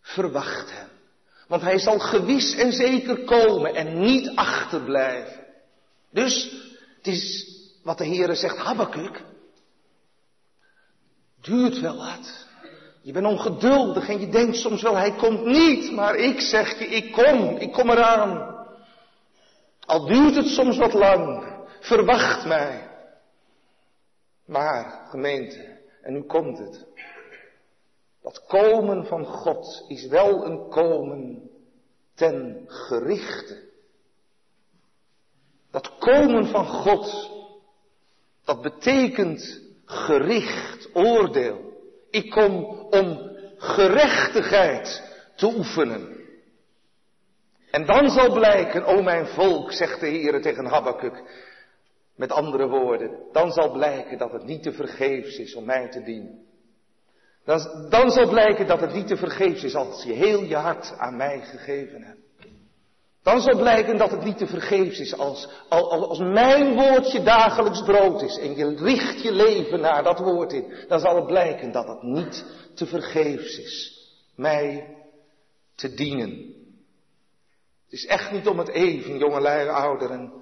[0.00, 0.88] verwacht hem.
[1.48, 5.46] Want hij zal gewis en zeker komen en niet achterblijven.
[6.10, 6.50] Dus
[6.96, 9.22] het is wat de Heere zegt, Habakkuk,
[11.40, 12.43] duurt wel wat.
[13.04, 16.84] Je bent ongeduldig en je denkt soms wel, hij komt niet, maar ik zeg je,
[16.84, 18.66] ik kom, ik kom eraan.
[19.80, 21.44] Al duurt het soms wat lang,
[21.80, 22.90] verwacht mij.
[24.44, 26.86] Maar, gemeente, en nu komt het.
[28.22, 31.50] Dat komen van God is wel een komen
[32.14, 33.68] ten gerichte.
[35.70, 37.30] Dat komen van God,
[38.44, 41.73] dat betekent gericht, oordeel.
[42.14, 46.16] Ik kom om gerechtigheid te oefenen.
[47.70, 51.22] En dan zal blijken, o mijn volk, zegt de Heer tegen Habakkuk,
[52.16, 56.02] met andere woorden, dan zal blijken dat het niet te vergeefs is om mij te
[56.02, 56.46] dienen.
[57.90, 61.16] Dan zal blijken dat het niet te vergeefs is als je heel je hart aan
[61.16, 62.23] mij gegeven hebt.
[63.24, 67.82] Dan zal blijken dat het niet te vergeefs is als, als, als mijn woordje dagelijks
[67.82, 70.74] brood is en je richt je leven naar dat woord in.
[70.88, 74.02] Dan zal het blijken dat het niet te vergeefs is.
[74.36, 74.96] Mij
[75.74, 76.30] te dienen.
[77.84, 80.32] Het is echt niet om het even, jongelui, ouderen.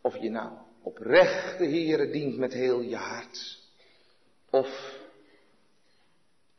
[0.00, 3.58] Of je nou oprecht de Heere dient met heel je hart.
[4.50, 5.02] Of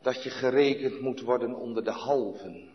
[0.06, 2.70] dat je gerekend moet worden onder de halven,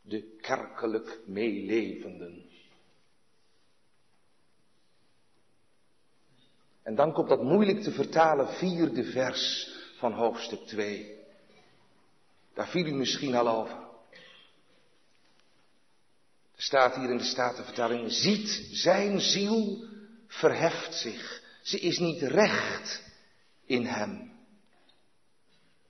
[0.00, 2.50] de kerkelijk meelevenden.
[6.82, 11.16] En dan komt dat moeilijk te vertalen vierde vers van hoofdstuk 2.
[12.54, 13.76] Daar viel u misschien al over.
[16.56, 19.84] Er staat hier in de Statenvertaling, ziet zijn ziel
[20.26, 21.42] verheft zich.
[21.62, 23.02] Ze is niet recht
[23.64, 24.37] in hem.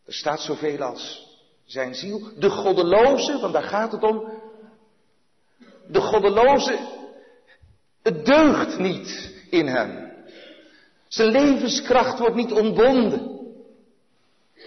[0.08, 1.26] Er staat zoveel als
[1.64, 2.20] zijn ziel.
[2.38, 4.32] De goddeloze, want daar gaat het om.
[5.86, 6.78] De goddeloze,
[8.02, 10.12] het deugt niet in hem.
[11.08, 13.36] Zijn levenskracht wordt niet ontbonden.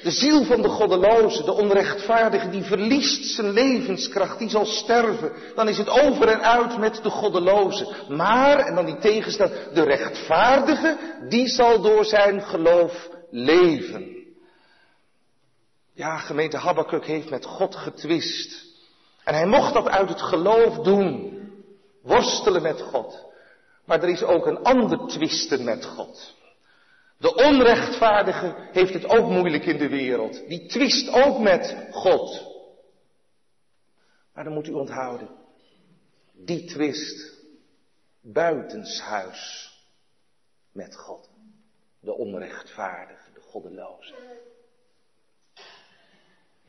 [0.04, 5.32] De ziel van de goddeloze, de onrechtvaardige, die verliest zijn levenskracht, die zal sterven.
[5.56, 7.88] Dan is het over en uit met de goddeloze.
[8.10, 10.98] Maar, en dan die tegenstand, de rechtvaardige,
[11.30, 14.21] die zal door zijn geloof leven.
[16.02, 18.66] Ja, gemeente Habakkuk heeft met God getwist.
[19.24, 21.40] En hij mocht dat uit het geloof doen.
[22.02, 23.26] Worstelen met God.
[23.86, 26.36] Maar er is ook een ander twisten met God.
[27.18, 30.48] De onrechtvaardige heeft het ook moeilijk in de wereld.
[30.48, 32.48] Die twist ook met God.
[34.34, 35.30] Maar dan moet u onthouden.
[36.34, 37.34] Die twist
[38.22, 39.72] buitenshuis
[40.72, 41.30] met God.
[42.00, 44.14] De onrechtvaardige, de goddeloze.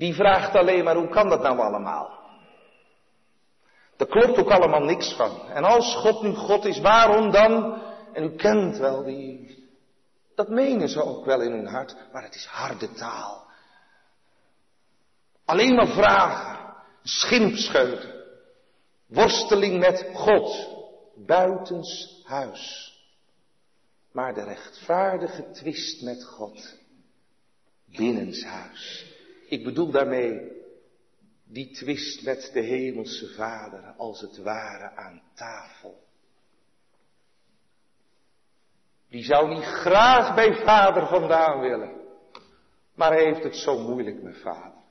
[0.02, 2.20] Die vraagt alleen maar hoe kan dat nou allemaal?
[3.96, 5.48] Daar klopt ook allemaal niks van.
[5.48, 7.82] En als God nu God is, waarom dan?
[8.12, 9.60] En u kent wel die
[10.34, 13.46] dat menen ze ook wel in hun hart, maar het is harde taal.
[15.44, 18.24] Alleen maar vragen, schimpscheuten,
[19.06, 20.68] worsteling met God,
[21.16, 22.92] buitens huis.
[24.12, 26.78] Maar de rechtvaardige twist met God,
[27.84, 29.11] binnenshuis.
[29.52, 30.52] Ik bedoel daarmee
[31.44, 36.04] die twist met de hemelse Vader, als het ware aan tafel.
[39.08, 42.00] Die zou niet graag bij vader vandaan willen.
[42.94, 44.82] Maar hij heeft het zo moeilijk met vader.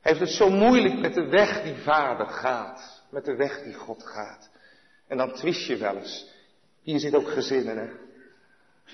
[0.00, 3.04] Hij heeft het zo moeilijk met de weg die vader gaat.
[3.10, 4.50] Met de weg die God gaat.
[5.06, 6.34] En dan twist je wel eens.
[6.82, 7.92] Hier zit ook gezinnen, hè.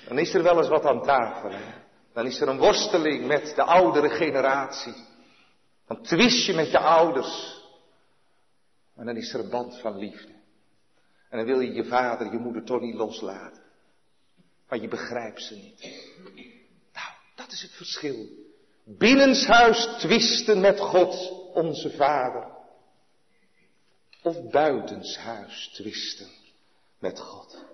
[0.08, 1.83] Dan is er wel eens wat aan tafel, hè.
[2.14, 4.94] Dan is er een worsteling met de oudere generatie.
[5.87, 7.62] Dan twist je met je ouders.
[8.94, 10.33] Maar dan is er een band van liefde.
[11.29, 13.62] En dan wil je je vader, je moeder toch niet loslaten.
[14.68, 15.81] Maar je begrijpt ze niet.
[16.92, 18.29] Nou, dat is het verschil.
[18.85, 22.53] Binnenshuis twisten met God, onze vader.
[24.22, 26.29] Of buitenshuis twisten
[26.98, 27.64] met God.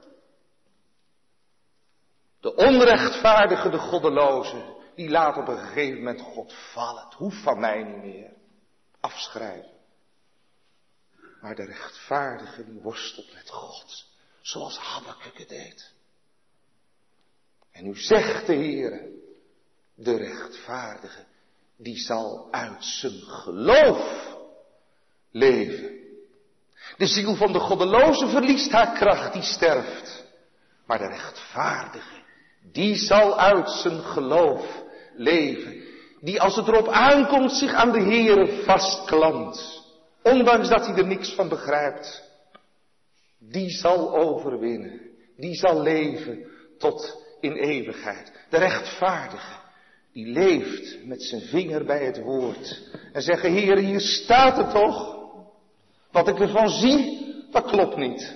[2.40, 7.04] De onrechtvaardige, de goddeloze, die laat op een gegeven moment God vallen.
[7.04, 8.32] Het hoeft van mij niet meer.
[9.00, 9.78] Afschrijven.
[11.40, 14.06] Maar de rechtvaardige die worstelt met God.
[14.40, 15.92] Zoals Habakkuk het deed.
[17.72, 19.08] En nu zegt de Heer,
[19.94, 21.24] de rechtvaardige,
[21.76, 24.36] die zal uit zijn geloof
[25.30, 25.98] leven.
[26.96, 30.24] De ziel van de goddeloze verliest haar kracht, die sterft.
[30.86, 32.22] Maar de rechtvaardige,
[32.72, 34.82] die zal uit zijn geloof
[35.14, 35.82] leven.
[36.20, 39.82] Die als het erop aankomt zich aan de Heere vastklampt.
[40.22, 42.28] Ondanks dat hij er niks van begrijpt.
[43.38, 45.00] Die zal overwinnen.
[45.36, 46.46] Die zal leven
[46.78, 48.32] tot in eeuwigheid.
[48.48, 49.58] De rechtvaardige.
[50.12, 52.82] Die leeft met zijn vinger bij het woord.
[53.12, 55.18] En zeggen, Heer, hier staat het toch.
[56.10, 58.34] Wat ik ervan zie, dat klopt niet.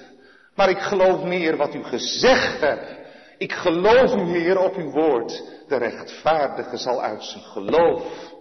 [0.55, 3.04] Maar ik geloof meer wat u gezegd hebt.
[3.45, 5.43] Ik geloof meer op uw woord.
[5.69, 8.33] De rechtvaardige zal uit zijn geloof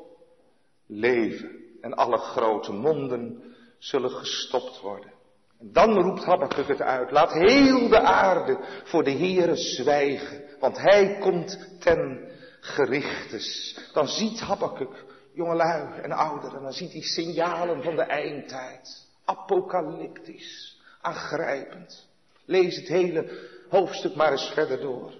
[0.87, 1.49] leven
[1.81, 3.43] en alle grote monden
[3.77, 5.11] zullen gestopt worden.
[5.59, 10.77] En dan roept Habakkuk het uit, laat heel de aarde voor de Heere zwijgen, want
[10.77, 13.77] hij komt ten gerichtes.
[13.93, 19.07] Dan ziet Habakkuk, jongelui en ouderen, dan ziet hij signalen van de eindtijd.
[19.25, 22.07] Apocalyptisch, aangrijpend.
[22.45, 25.11] Lees het hele hoofdstuk maar eens verder door.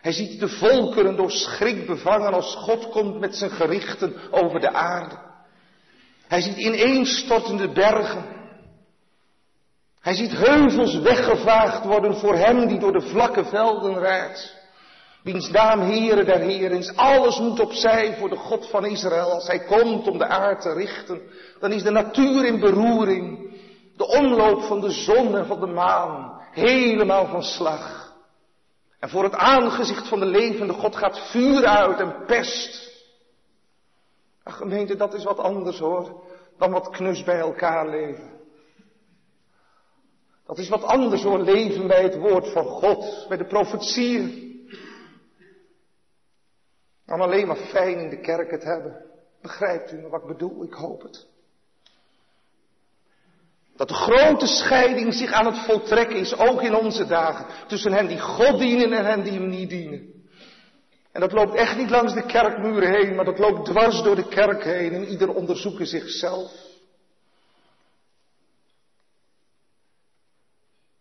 [0.00, 4.72] Hij ziet de volkeren door schrik bevangen als God komt met zijn gerichten over de
[4.72, 5.16] aarde.
[6.26, 8.24] Hij ziet ineenstortende bergen.
[10.00, 14.62] Hij ziet heuvels weggevaagd worden voor hem die door de vlakke velden rijdt.
[15.22, 16.96] Wiens naam Heere der Heren is.
[16.96, 19.32] Alles moet opzij voor de God van Israël.
[19.32, 21.20] Als hij komt om de aarde te richten,
[21.60, 23.52] dan is de natuur in beroering.
[23.96, 28.12] De omloop van de zon en van de maan helemaal van slag.
[28.98, 32.92] En voor het aangezicht van de levende God gaat vuur uit en pest.
[34.42, 36.24] Ach, gemeente, dat is wat anders hoor,
[36.58, 38.32] dan wat knus bij elkaar leven.
[40.46, 44.42] Dat is wat anders hoor, leven bij het woord van God, bij de profetieën.
[47.06, 49.04] Dan alleen maar fijn in de kerk het hebben.
[49.40, 50.64] Begrijpt u wat ik bedoel?
[50.64, 51.28] Ik hoop het.
[53.76, 58.06] Dat de grote scheiding zich aan het voltrekken is, ook in onze dagen, tussen hen
[58.06, 60.12] die God dienen en hen die hem niet dienen.
[61.12, 64.28] En dat loopt echt niet langs de kerkmuren heen, maar dat loopt dwars door de
[64.28, 66.52] kerk heen en ieder onderzoeken zichzelf.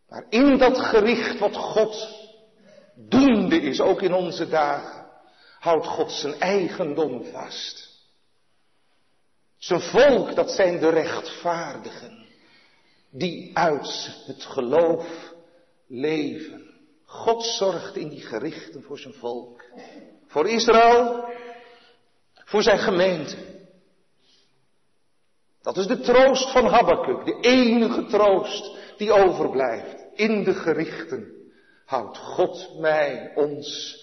[0.10, 2.08] Maar in dat gericht wat God
[2.96, 5.06] doende is, ook in onze dagen,
[5.60, 7.92] houdt God zijn eigendom vast.
[9.58, 12.13] Zijn volk, dat zijn de rechtvaardigen
[13.14, 15.34] die uit het geloof
[15.88, 16.72] leven.
[17.06, 19.64] God zorgt in die gerichten voor zijn volk.
[20.28, 21.26] Voor Israël,
[22.34, 23.36] voor zijn gemeente.
[25.62, 30.06] Dat is de troost van Habakkuk, de enige troost die overblijft.
[30.14, 31.52] In de gerichten
[31.86, 33.98] houdt God mij, ons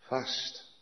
[0.00, 0.72] vast.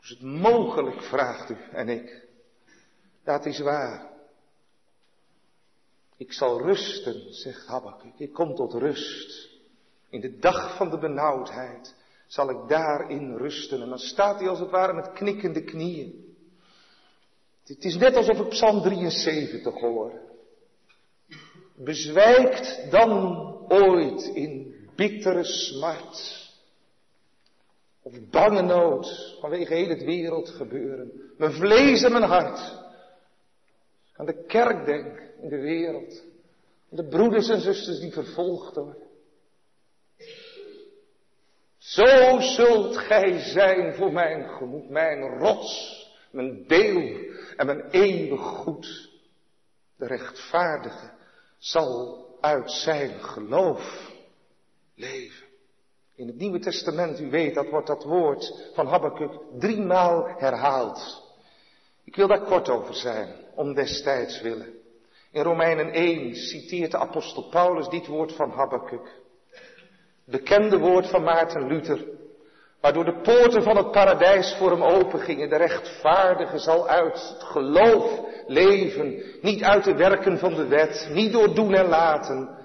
[0.00, 2.28] Is het mogelijk, vraagt u en ik.
[3.24, 4.09] Dat is waar.
[6.20, 8.18] Ik zal rusten, zegt Habakkuk.
[8.18, 9.48] Ik kom tot rust.
[10.08, 11.94] In de dag van de benauwdheid
[12.26, 13.82] zal ik daarin rusten.
[13.82, 16.34] En dan staat hij als het ware met knikkende knieën.
[17.64, 20.12] Het is net alsof ik Psalm 73 hoor.
[21.76, 23.36] Bezwijkt dan
[23.68, 26.48] ooit in bittere smart.
[28.02, 31.32] Of bange nood vanwege heel het wereld gebeuren.
[31.36, 32.78] Mijn vlees en mijn hart.
[34.16, 36.22] Aan de kerk denk in de wereld.
[36.88, 39.08] De broeders en zusters die vervolgd worden.
[41.78, 45.98] Zo zult gij zijn voor mijn gemoed, mijn rots,
[46.30, 49.10] mijn deel en mijn eeuwig goed.
[49.96, 51.10] De rechtvaardige
[51.58, 54.12] zal uit zijn geloof
[54.94, 55.46] leven.
[56.14, 61.28] In het Nieuwe Testament, u weet, dat wordt dat woord van Habakkuk driemaal herhaald.
[62.04, 64.79] Ik wil daar kort over zijn, om destijds willen.
[65.32, 69.20] In Romeinen 1 citeert de apostel Paulus dit woord van Habakkuk.
[70.26, 72.04] Bekende woord van Maarten Luther.
[72.80, 75.48] Waardoor de poorten van het paradijs voor hem opengingen.
[75.48, 79.22] De rechtvaardige zal uit het geloof leven.
[79.40, 81.08] Niet uit de werken van de wet.
[81.12, 82.58] Niet door doen en laten.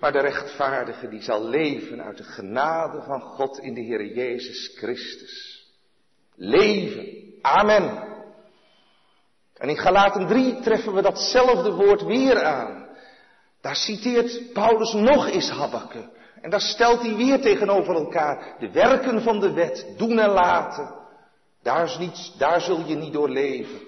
[0.00, 4.76] Maar de rechtvaardige die zal leven uit de genade van God in de Heer Jezus
[4.76, 5.66] Christus.
[6.34, 7.38] Leven.
[7.42, 8.07] Amen.
[9.58, 12.86] En in Galaten 3 treffen we datzelfde woord weer aan.
[13.60, 16.08] Daar citeert Paulus nog eens Habakkuk.
[16.40, 20.94] En daar stelt hij weer tegenover elkaar de werken van de wet, doen en laten.
[21.62, 23.80] Daar, is niets, daar zul je niet door leven.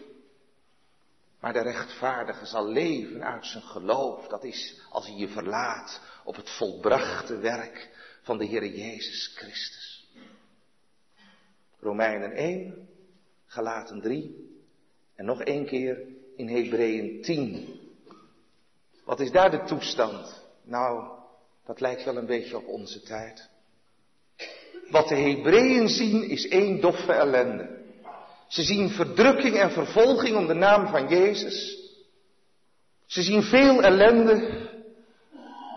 [1.41, 4.27] Maar de rechtvaardige zal leven uit zijn geloof.
[4.27, 7.91] Dat is als hij je verlaat op het volbrachte werk
[8.23, 10.09] van de Heer Jezus Christus.
[11.81, 12.89] Romeinen 1,
[13.47, 14.51] Galaten 3,
[15.21, 15.99] en nog één keer
[16.37, 17.81] in Hebreeën 10.
[19.05, 20.45] Wat is daar de toestand?
[20.64, 21.09] Nou,
[21.66, 23.49] dat lijkt wel een beetje op onze tijd.
[24.91, 27.79] Wat de Hebreeën zien is één doffe ellende.
[28.49, 31.79] Ze zien verdrukking en vervolging om de naam van Jezus.
[33.07, 34.68] Ze zien veel ellende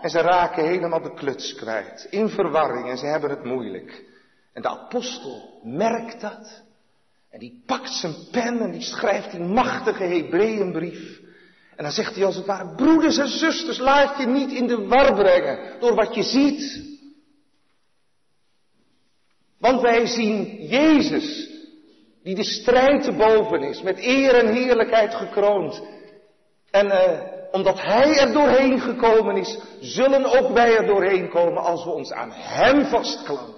[0.00, 2.06] en ze raken helemaal de kluts kwijt.
[2.10, 4.04] In verwarring en ze hebben het moeilijk.
[4.52, 6.62] En de apostel merkt dat.
[7.34, 11.20] En die pakt zijn pen en die schrijft die machtige Hebreeënbrief.
[11.76, 14.86] En dan zegt hij als het ware, broeders en zusters, laat je niet in de
[14.86, 16.82] war brengen door wat je ziet.
[19.58, 21.50] Want wij zien Jezus,
[22.22, 25.82] die de strijd te boven is, met eer en heerlijkheid gekroond.
[26.70, 27.20] En uh,
[27.50, 32.12] omdat Hij er doorheen gekomen is, zullen ook wij er doorheen komen als we ons
[32.12, 33.53] aan Hem vastklampen.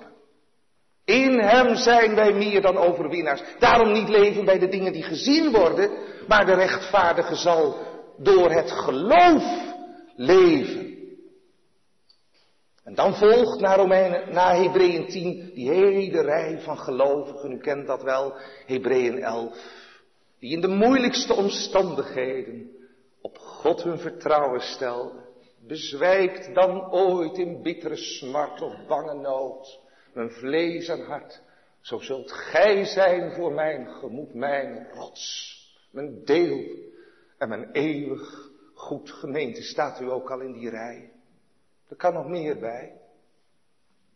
[1.07, 3.42] In hem zijn wij meer dan overwinnaars.
[3.59, 5.90] Daarom niet leven bij de dingen die gezien worden,
[6.28, 7.76] maar de rechtvaardige zal
[8.16, 9.74] door het geloof
[10.16, 10.94] leven.
[12.84, 18.02] En dan volgt na, Romeinen, Hebreeën 10 die hele rij van gelovigen, u kent dat
[18.02, 18.34] wel,
[18.66, 19.59] Hebreeën 11,
[20.38, 22.70] die in de moeilijkste omstandigheden
[23.20, 25.24] op God hun vertrouwen stelden.
[25.66, 29.84] Bezwijkt dan ooit in bittere smart of bange nood
[30.17, 31.43] mijn vlees en hart,
[31.81, 35.55] zo zult gij zijn voor mijn gemoed, mijn rots,
[35.91, 36.64] mijn deel
[37.39, 39.62] en mijn eeuwig goed gemeente.
[39.62, 41.12] Staat u ook al in die rij?
[41.89, 43.01] Er kan nog meer bij.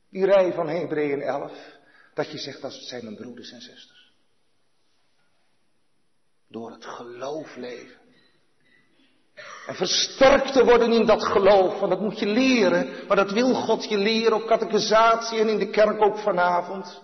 [0.08, 1.78] Die rij van Hebreeën 11,
[2.14, 4.12] dat je zegt dat zijn mijn broeders en zusters.
[6.48, 7.99] Door het geloof leven.
[9.70, 13.54] En versterkt te worden in dat geloof, want dat moet je leren, maar dat wil
[13.54, 17.02] God je leren op catechisatie en in de kerk ook vanavond.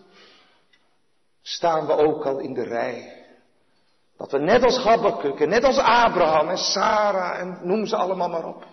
[1.42, 3.24] Staan we ook al in de rij.
[4.16, 8.28] Dat we net als Habakkuk en net als Abraham en Sarah en noem ze allemaal
[8.28, 8.66] maar op.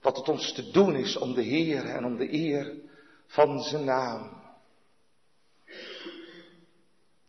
[0.00, 2.72] Dat het ons te doen is om de Heer en om de eer
[3.26, 4.42] van zijn naam.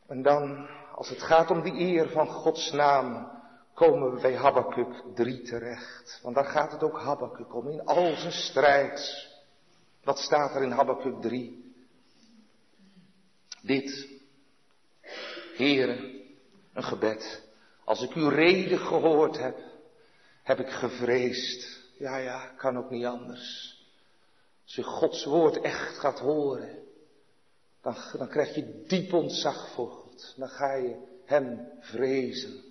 [0.07, 3.36] En dan, als het gaat om die eer van Gods naam,
[3.77, 6.19] komen we bij Habakkuk 3 terecht.
[6.23, 9.27] Want daar gaat het ook Habakkuk om, in al zijn strijd.
[10.03, 11.73] Wat staat er in Habakkuk 3?
[13.61, 14.07] Dit,
[15.55, 16.21] Heren,
[16.73, 17.43] een gebed.
[17.83, 19.57] Als ik uw reden gehoord heb,
[20.43, 21.81] heb ik gevreesd.
[21.97, 23.77] Ja, ja, kan ook niet anders.
[24.63, 26.83] Als je Gods woord echt gaat horen,
[27.81, 30.33] dan, dan krijg je diep ontzag voor God.
[30.37, 32.66] Dan ga je Hem vrezen.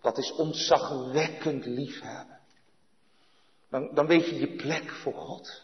[0.00, 2.38] Dat is ontzagwekkend liefhebben.
[3.70, 5.62] Dan, dan weet je je plek voor God.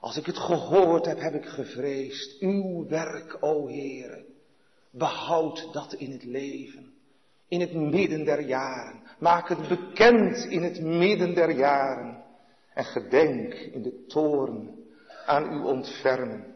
[0.00, 2.40] Als ik het gehoord heb, heb ik gevreesd.
[2.40, 4.24] Uw werk, o Heere,
[4.90, 6.94] behoud dat in het leven.
[7.48, 9.02] In het midden der jaren.
[9.18, 12.24] Maak het bekend in het midden der jaren.
[12.74, 14.84] En gedenk in de toren
[15.26, 16.54] aan uw ontfermen.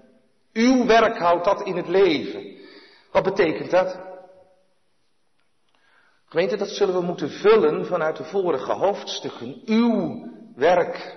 [0.53, 2.57] Uw werk houdt dat in het leven.
[3.13, 4.10] Wat betekent dat?
[6.31, 9.63] Gemeente, dat zullen we moeten vullen vanuit de vorige hoofdstukken.
[9.65, 10.27] Uw
[10.57, 11.17] werk.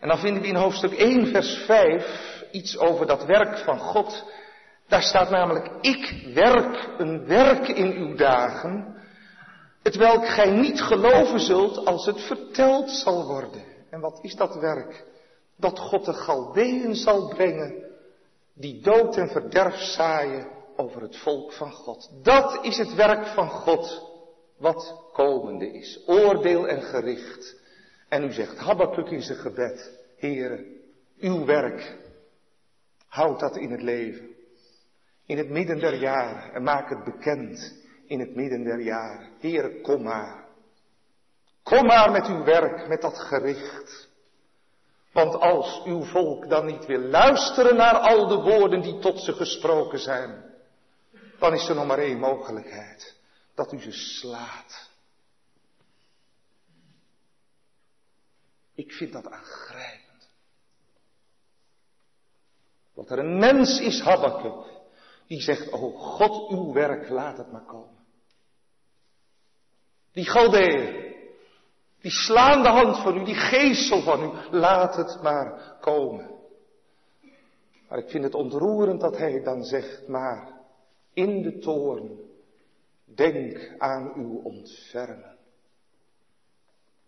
[0.00, 4.24] En dan vinden we in hoofdstuk 1, vers 5 iets over dat werk van God.
[4.88, 8.96] Daar staat namelijk, ik werk een werk in uw dagen,
[9.82, 13.64] het welk gij niet geloven zult als het verteld zal worden.
[13.90, 15.04] En wat is dat werk?
[15.56, 17.84] Dat God de Galdeën zal brengen,
[18.54, 22.10] die dood en verderf zaaien over het volk van God.
[22.22, 24.10] Dat is het werk van God,
[24.58, 26.02] wat komende is.
[26.06, 27.56] Oordeel en gericht.
[28.08, 30.66] En u zegt, Habakkuk in zijn gebed, Heere,
[31.18, 31.98] uw werk,
[33.06, 34.34] houd dat in het leven.
[35.26, 37.74] In het midden der jaren en maak het bekend
[38.06, 39.28] in het midden der jaren.
[39.38, 40.44] Heere, kom maar.
[41.62, 44.08] Kom maar met uw werk, met dat gericht.
[45.12, 49.32] Want als uw volk dan niet wil luisteren naar al de woorden die tot ze
[49.32, 50.45] gesproken zijn,
[51.38, 53.16] dan is er nog maar één mogelijkheid.
[53.54, 54.90] Dat u ze slaat.
[58.74, 60.28] Ik vind dat aangrijpend.
[62.94, 64.74] Dat er een mens is, Habakkuk,
[65.26, 68.04] die zegt, oh God, uw werk, laat het maar komen.
[70.12, 71.14] Die Galdeën,
[72.00, 76.30] die slaande hand van u, die geestel van u, laat het maar komen.
[77.88, 80.55] Maar ik vind het ontroerend dat hij dan zegt, maar
[81.16, 82.18] in de toorn,
[83.04, 85.38] denk aan uw ontfermen.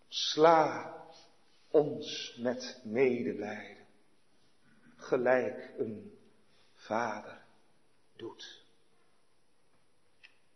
[0.07, 0.95] Sla
[1.67, 3.85] ons met medelijden,
[4.95, 6.17] gelijk een
[6.73, 7.41] vader
[8.15, 8.63] doet.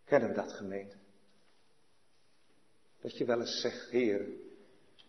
[0.03, 0.95] Kennen we dat gemeente?
[3.01, 4.27] Dat je wel eens zegt, Heer,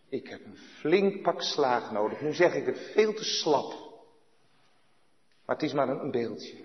[0.09, 2.21] ik heb een flink pak slaag nodig.
[2.21, 3.71] Nu zeg ik het veel te slap.
[5.45, 6.64] Maar het is maar een beeldje.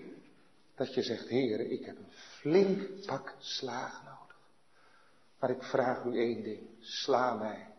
[0.75, 4.39] Dat je zegt, heren, ik heb een flink pak slaag nodig.
[5.39, 7.73] Maar ik vraag u één ding, sla mij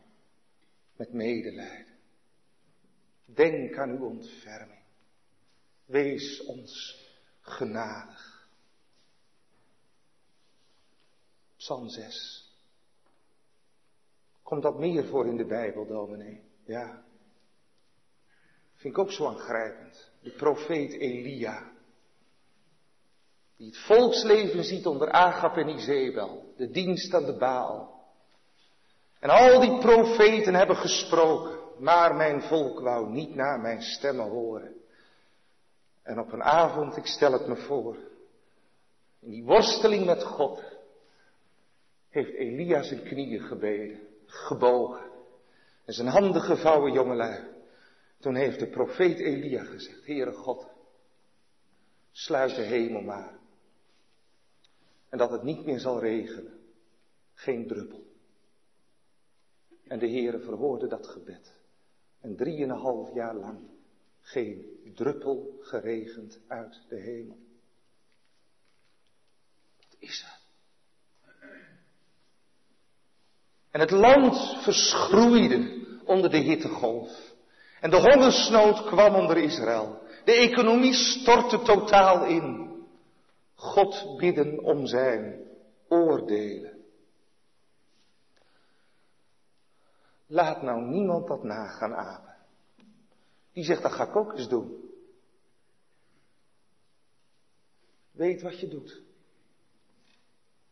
[0.97, 1.99] met medelijden.
[3.25, 4.83] Denk aan uw ontferming.
[5.85, 7.01] Wees ons
[7.41, 8.49] genadig.
[11.57, 12.51] Psalm 6.
[14.43, 16.43] Komt dat meer voor in de Bijbel, dominee?
[16.65, 17.05] Ja.
[18.75, 20.11] Vind ik ook zo aangrijpend.
[20.21, 21.72] De profeet Elia.
[23.63, 26.53] Die het volksleven ziet onder Agap en Izebel.
[26.57, 28.01] De dienst aan de Baal.
[29.21, 31.59] En al die profeten hebben gesproken.
[31.79, 34.75] Maar mijn volk wou niet naar mijn stemmen horen.
[36.03, 37.97] En op een avond, ik stel het me voor,
[39.21, 40.63] in die worsteling met God,
[42.09, 45.11] heeft Elia zijn knieën gebeden, gebogen.
[45.85, 47.49] En zijn handen gevouwen, jongelui.
[48.21, 50.67] Toen heeft de profeet Elia gezegd, Heere God,
[52.13, 53.41] sluit de hemel maar.
[55.13, 56.61] En dat het niet meer zal regenen.
[57.35, 58.05] Geen druppel.
[59.85, 61.53] En de Heere verhoorde dat gebed.
[62.21, 63.59] En drieënhalf jaar lang
[64.21, 67.39] geen druppel geregend uit de hemel.
[69.77, 70.41] Wat is er?
[73.71, 77.33] En het land verschroeide onder de hittegolf.
[77.81, 80.03] En de hongersnood kwam onder Israël.
[80.25, 82.72] De economie stortte totaal in.
[83.63, 85.41] God bidden om zijn
[85.89, 86.85] oordelen.
[90.27, 92.35] Laat nou niemand dat na gaan apen.
[93.53, 94.91] Die zegt, dat ga ik ook eens doen.
[98.11, 99.03] Weet wat je doet.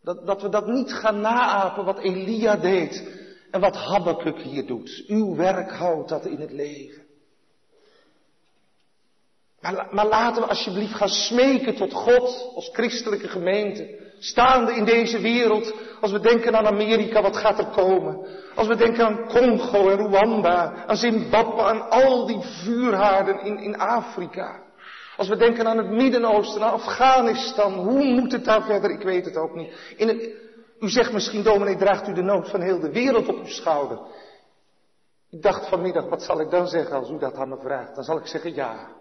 [0.01, 3.19] Dat, dat we dat niet gaan naapen wat Elia deed
[3.51, 5.05] en wat Habakkuk hier doet.
[5.07, 7.00] Uw werk houdt dat in het leven.
[9.61, 13.99] Maar, maar laten we alsjeblieft gaan smeken tot God als christelijke gemeente.
[14.19, 18.27] Staande in deze wereld, als we denken aan Amerika, wat gaat er komen?
[18.55, 23.79] Als we denken aan Congo en Rwanda, aan Zimbabwe, aan al die vuurhaarden in, in
[23.79, 24.63] Afrika.
[25.17, 28.91] Als we denken aan het Midden-Oosten, aan Afghanistan, hoe moet het daar verder?
[28.91, 29.95] Ik weet het ook niet.
[29.97, 30.33] In
[30.81, 33.99] u zegt misschien, dominee, draagt u de nood van heel de wereld op uw schouder.
[35.31, 37.95] Ik dacht vanmiddag, wat zal ik dan zeggen als u dat aan me vraagt?
[37.95, 38.99] Dan zal ik zeggen ja.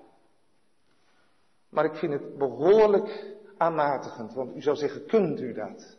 [1.69, 5.97] Maar ik vind het behoorlijk aanmatigend, want u zou zeggen, kunt u dat?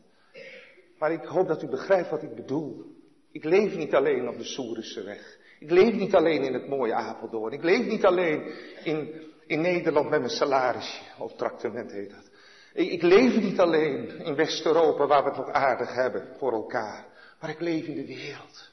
[0.98, 2.84] Maar ik hoop dat u begrijpt wat ik bedoel.
[3.32, 5.38] Ik leef niet alleen op de Soerische weg.
[5.58, 7.52] Ik leef niet alleen in het mooie Apeldoorn.
[7.52, 8.52] Ik leef niet alleen
[8.84, 12.30] in, in Nederland met mijn salarisje, of tractement heet dat.
[12.74, 17.06] Ik, ik leef niet alleen in West-Europa waar we het nog aardig hebben voor elkaar.
[17.40, 18.72] Maar ik leef in de wereld.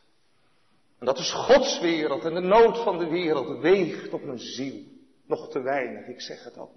[1.00, 4.84] En dat is Gods wereld en de nood van de wereld weegt op mijn ziel.
[5.26, 6.72] Nog te weinig, ik zeg het ook.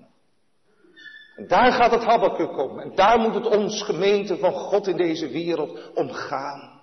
[1.40, 2.78] En daar gaat het Habakkuk om.
[2.78, 6.80] En daar moet het ons gemeente van God in deze wereld om gaan.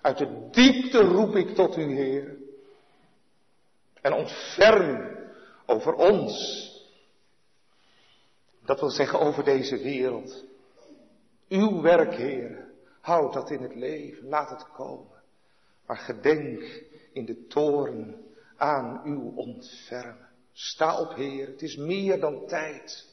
[0.00, 2.36] Uit de diepte roep ik tot u, Heer.
[4.00, 5.16] En ontferm
[5.66, 6.32] over ons.
[8.64, 10.44] Dat wil zeggen over deze wereld.
[11.48, 12.70] Uw werk, Heer.
[13.00, 14.28] Houd dat in het leven.
[14.28, 15.22] Laat het komen.
[15.86, 16.82] Maar gedenk
[17.12, 18.24] in de toren
[18.56, 20.28] aan uw ontfermen.
[20.52, 21.46] Sta op, Heer.
[21.46, 23.12] Het is meer dan tijd.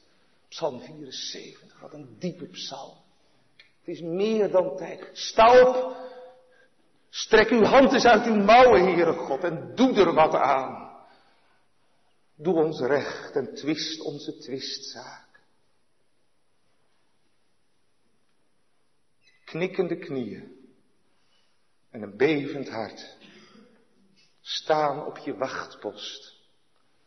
[0.51, 2.97] Psalm 74, wat een diepe psalm.
[3.57, 5.09] Het is meer dan tijd.
[5.13, 5.95] Sta op.
[7.09, 11.03] Strek uw hand eens uit uw mouwen, Heere God, en doe er wat aan.
[12.35, 15.39] Doe ons recht en twist onze twistzaak.
[19.45, 20.69] Knikkende knieën
[21.89, 23.17] en een bevend hart
[24.41, 26.35] staan op je wachtpost,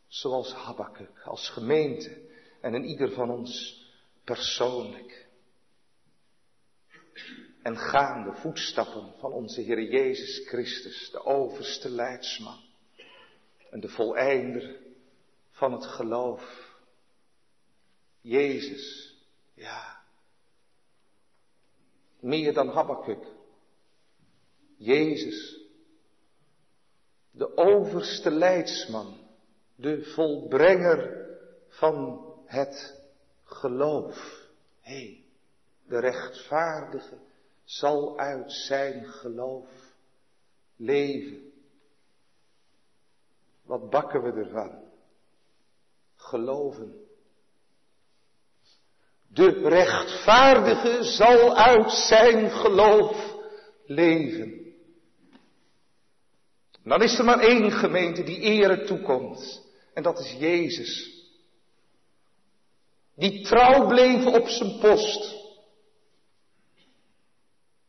[0.07, 2.33] zoals Habakkuk, als gemeente
[2.65, 3.83] en in ieder van ons
[4.25, 5.29] persoonlijk.
[7.63, 12.61] En gaan de voetstappen van onze Heer Jezus Christus, de overste leidsman
[13.71, 14.81] en de voleinder
[15.51, 16.73] van het geloof.
[18.21, 19.17] Jezus,
[19.55, 20.03] ja.
[22.21, 23.27] Meer dan Habakkuk.
[24.77, 25.61] Jezus,
[27.31, 29.19] de overste leidsman,
[29.77, 31.27] de volbrenger
[31.69, 32.24] van
[32.55, 33.01] het
[33.45, 34.43] geloof.
[34.81, 35.25] Hey,
[35.87, 37.19] de rechtvaardige
[37.65, 39.69] zal uit zijn geloof
[40.77, 41.53] leven.
[43.63, 44.83] Wat bakken we ervan?
[46.17, 47.03] Geloven.
[49.29, 53.35] De rechtvaardige zal uit zijn geloof
[53.87, 54.63] leven.
[56.83, 59.63] Dan is er maar één gemeente die ere toekomt.
[59.95, 61.14] En dat is Jezus.
[63.17, 65.43] Die trouw bleef op zijn post.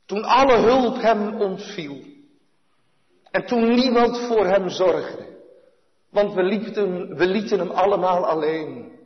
[0.06, 2.04] Toen alle hulp hem ontviel.
[3.32, 5.34] En toen niemand voor hem zorgde.
[6.10, 9.00] Want we lieten, we lieten hem allemaal alleen.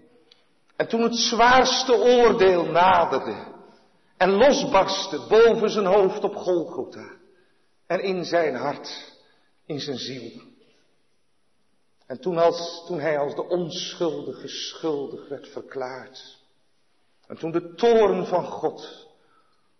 [0.76, 3.48] En toen het zwaarste oordeel naderde.
[4.18, 7.18] En losbarstte boven zijn hoofd op Golgotha.
[7.88, 9.14] En in zijn hart,
[9.66, 10.49] in zijn ziel.
[12.10, 16.38] En toen, als, toen hij als de onschuldige schuldig werd verklaard.
[17.28, 19.08] En toen de toorn van God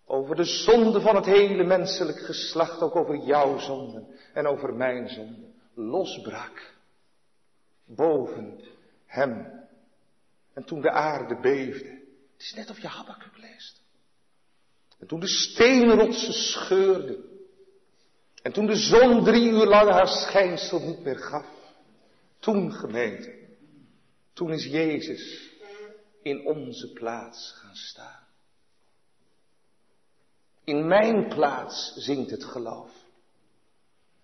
[0.06, 5.08] over de zonde van het hele menselijk geslacht, ook over jouw zonden en over mijn
[5.08, 6.74] zonden, losbrak
[7.84, 8.60] boven
[9.06, 9.66] hem.
[10.54, 11.88] En toen de aarde beefde.
[12.32, 13.80] Het is net of je Habakkuk leest.
[14.98, 17.24] En toen de steenrotsen scheurden.
[18.42, 21.58] En toen de zon drie uur lang haar schijnsel niet meer gaf.
[22.40, 23.48] Toen gemeente.
[24.32, 25.50] Toen is Jezus
[26.22, 28.26] in onze plaats gaan staan.
[30.64, 32.90] In mijn plaats zingt het geloof.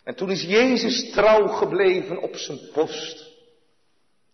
[0.03, 3.35] En toen is Jezus trouw gebleven op zijn post.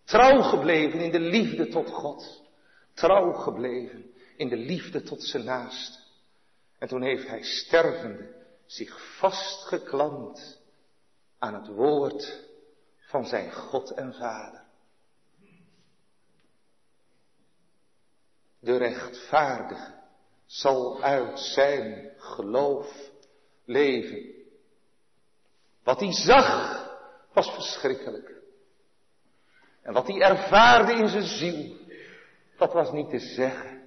[0.03, 2.43] Trouw gebleven in de liefde tot God.
[2.93, 5.99] Trouw gebleven in de liefde tot zijn naaste.
[6.79, 10.61] En toen heeft hij stervende zich vastgeklampt
[11.39, 12.51] aan het woord
[13.13, 14.61] van zijn God en Vader.
[18.59, 19.93] De rechtvaardige
[20.45, 23.11] zal uit zijn geloof
[23.65, 24.33] leven.
[25.83, 26.89] Wat hij zag
[27.33, 28.41] was verschrikkelijk.
[29.81, 31.77] En wat hij ervaarde in zijn ziel,
[32.57, 33.81] dat was niet te zeggen.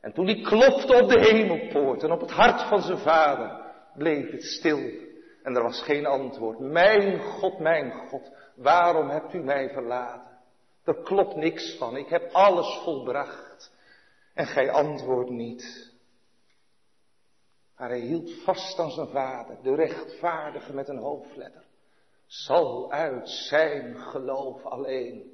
[0.00, 4.30] En toen hij klopte op de hemelpoort en op het hart van zijn vader, bleef
[4.30, 5.10] het stil.
[5.42, 6.58] En er was geen antwoord.
[6.58, 10.38] Mijn God, mijn God, waarom hebt u mij verlaten?
[10.84, 11.96] Er klopt niks van.
[11.96, 13.72] Ik heb alles volbracht.
[14.34, 15.92] En gij antwoordt niet.
[17.76, 21.64] Maar hij hield vast aan zijn vader, de rechtvaardige met een hoofdletter.
[22.26, 25.32] Zal uit zijn geloof alleen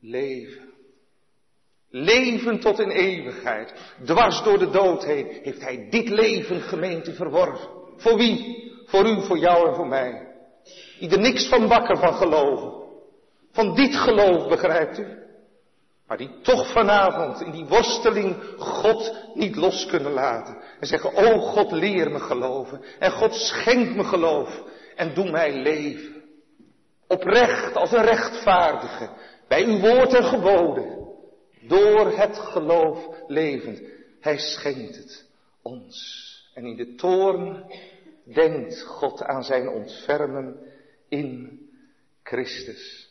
[0.00, 0.72] leven.
[1.88, 3.94] Leven tot in eeuwigheid.
[4.04, 7.68] Dwars door de dood heen heeft hij dit leven gemeente verworven.
[7.96, 8.69] Voor wie?
[8.90, 10.28] Voor u, voor jou en voor mij.
[10.98, 12.72] Die er niks van bakken van geloven.
[13.52, 15.18] Van dit geloof, begrijpt u?
[16.06, 20.62] Maar die toch vanavond in die worsteling God niet los kunnen laten.
[20.80, 22.80] En zeggen, oh God leer me geloven.
[22.98, 24.62] En God schenk me geloof.
[24.96, 26.22] En doe mij leven.
[27.06, 29.08] Oprecht als een rechtvaardige.
[29.48, 31.08] Bij uw woord en geboden.
[31.60, 33.80] Door het geloof levend.
[34.20, 35.26] Hij schenkt het
[35.62, 36.28] ons.
[36.54, 37.64] En in de toorn
[38.34, 40.60] denkt God aan zijn ontfermen
[41.08, 41.60] in
[42.22, 43.08] Christus.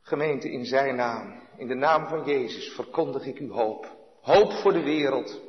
[0.00, 3.96] Gemeente in zijn naam, in de naam van Jezus, verkondig ik u hoop.
[4.20, 5.40] Hoop voor de wereld.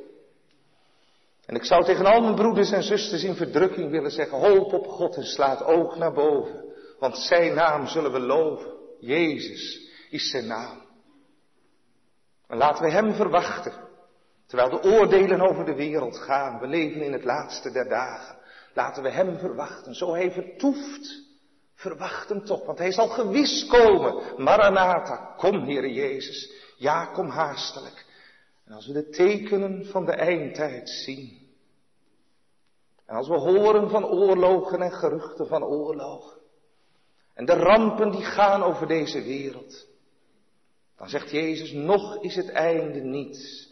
[1.46, 4.86] En ik zou tegen al mijn broeders en zusters in verdrukking willen zeggen, hoop op
[4.86, 6.64] God en slaat oog naar boven.
[6.98, 8.72] Want zijn naam zullen we loven.
[9.00, 10.82] Jezus is zijn naam.
[12.46, 13.72] En laten we hem verwachten.
[14.46, 16.58] Terwijl de oordelen over de wereld gaan.
[16.58, 18.37] We leven in het laatste der dagen.
[18.78, 19.94] Laten we hem verwachten.
[19.94, 21.26] Zo hij vertoeft
[21.78, 24.42] Verwacht hem toch, want hij zal gewis komen.
[24.42, 26.52] Maranatha, kom Heere Jezus.
[26.76, 28.06] Ja, kom haastelijk.
[28.64, 31.48] En als we de tekenen van de eindtijd zien.
[33.06, 36.38] En als we horen van oorlogen en geruchten van oorlogen.
[37.34, 39.86] En de rampen die gaan over deze wereld.
[40.96, 43.67] Dan zegt Jezus, nog is het einde niet.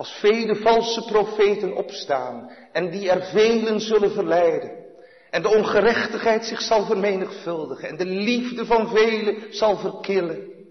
[0.00, 4.84] Als vele valse profeten opstaan en die er velen zullen verleiden.
[5.30, 10.66] En de ongerechtigheid zich zal vermenigvuldigen en de liefde van velen zal verkillen.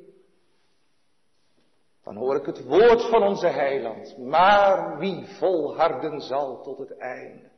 [2.04, 4.18] Dan hoor ik het woord van onze heiland.
[4.18, 7.50] Maar wie volharden zal tot het einde.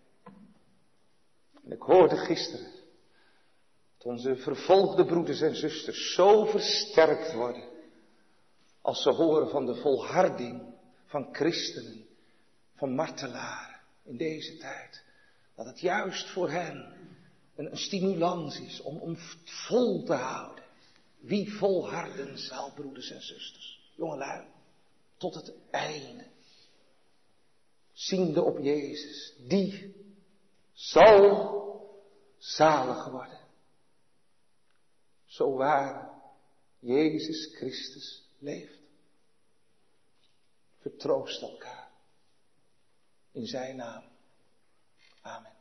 [1.64, 2.72] En ik hoorde gisteren
[3.98, 7.64] dat onze vervolgde broeders en zusters zo versterkt worden.
[8.82, 10.71] Als ze horen van de volharding
[11.12, 12.06] van christenen,
[12.76, 15.04] van martelaren in deze tijd.
[15.56, 16.94] Dat het juist voor hen
[17.56, 20.64] een, een stimulans is om, om vol te houden.
[21.20, 24.46] Wie volharden zal, broeders en zusters, jongelui,
[25.18, 26.26] tot het einde.
[27.94, 29.96] Ziende op Jezus, die
[30.74, 31.60] zal
[32.38, 33.40] zalig worden.
[35.26, 36.10] Zo waar
[36.80, 38.81] Jezus Christus leeft.
[40.82, 41.90] Vertroost elkaar.
[43.32, 44.04] In zijn naam.
[45.22, 45.61] Amen.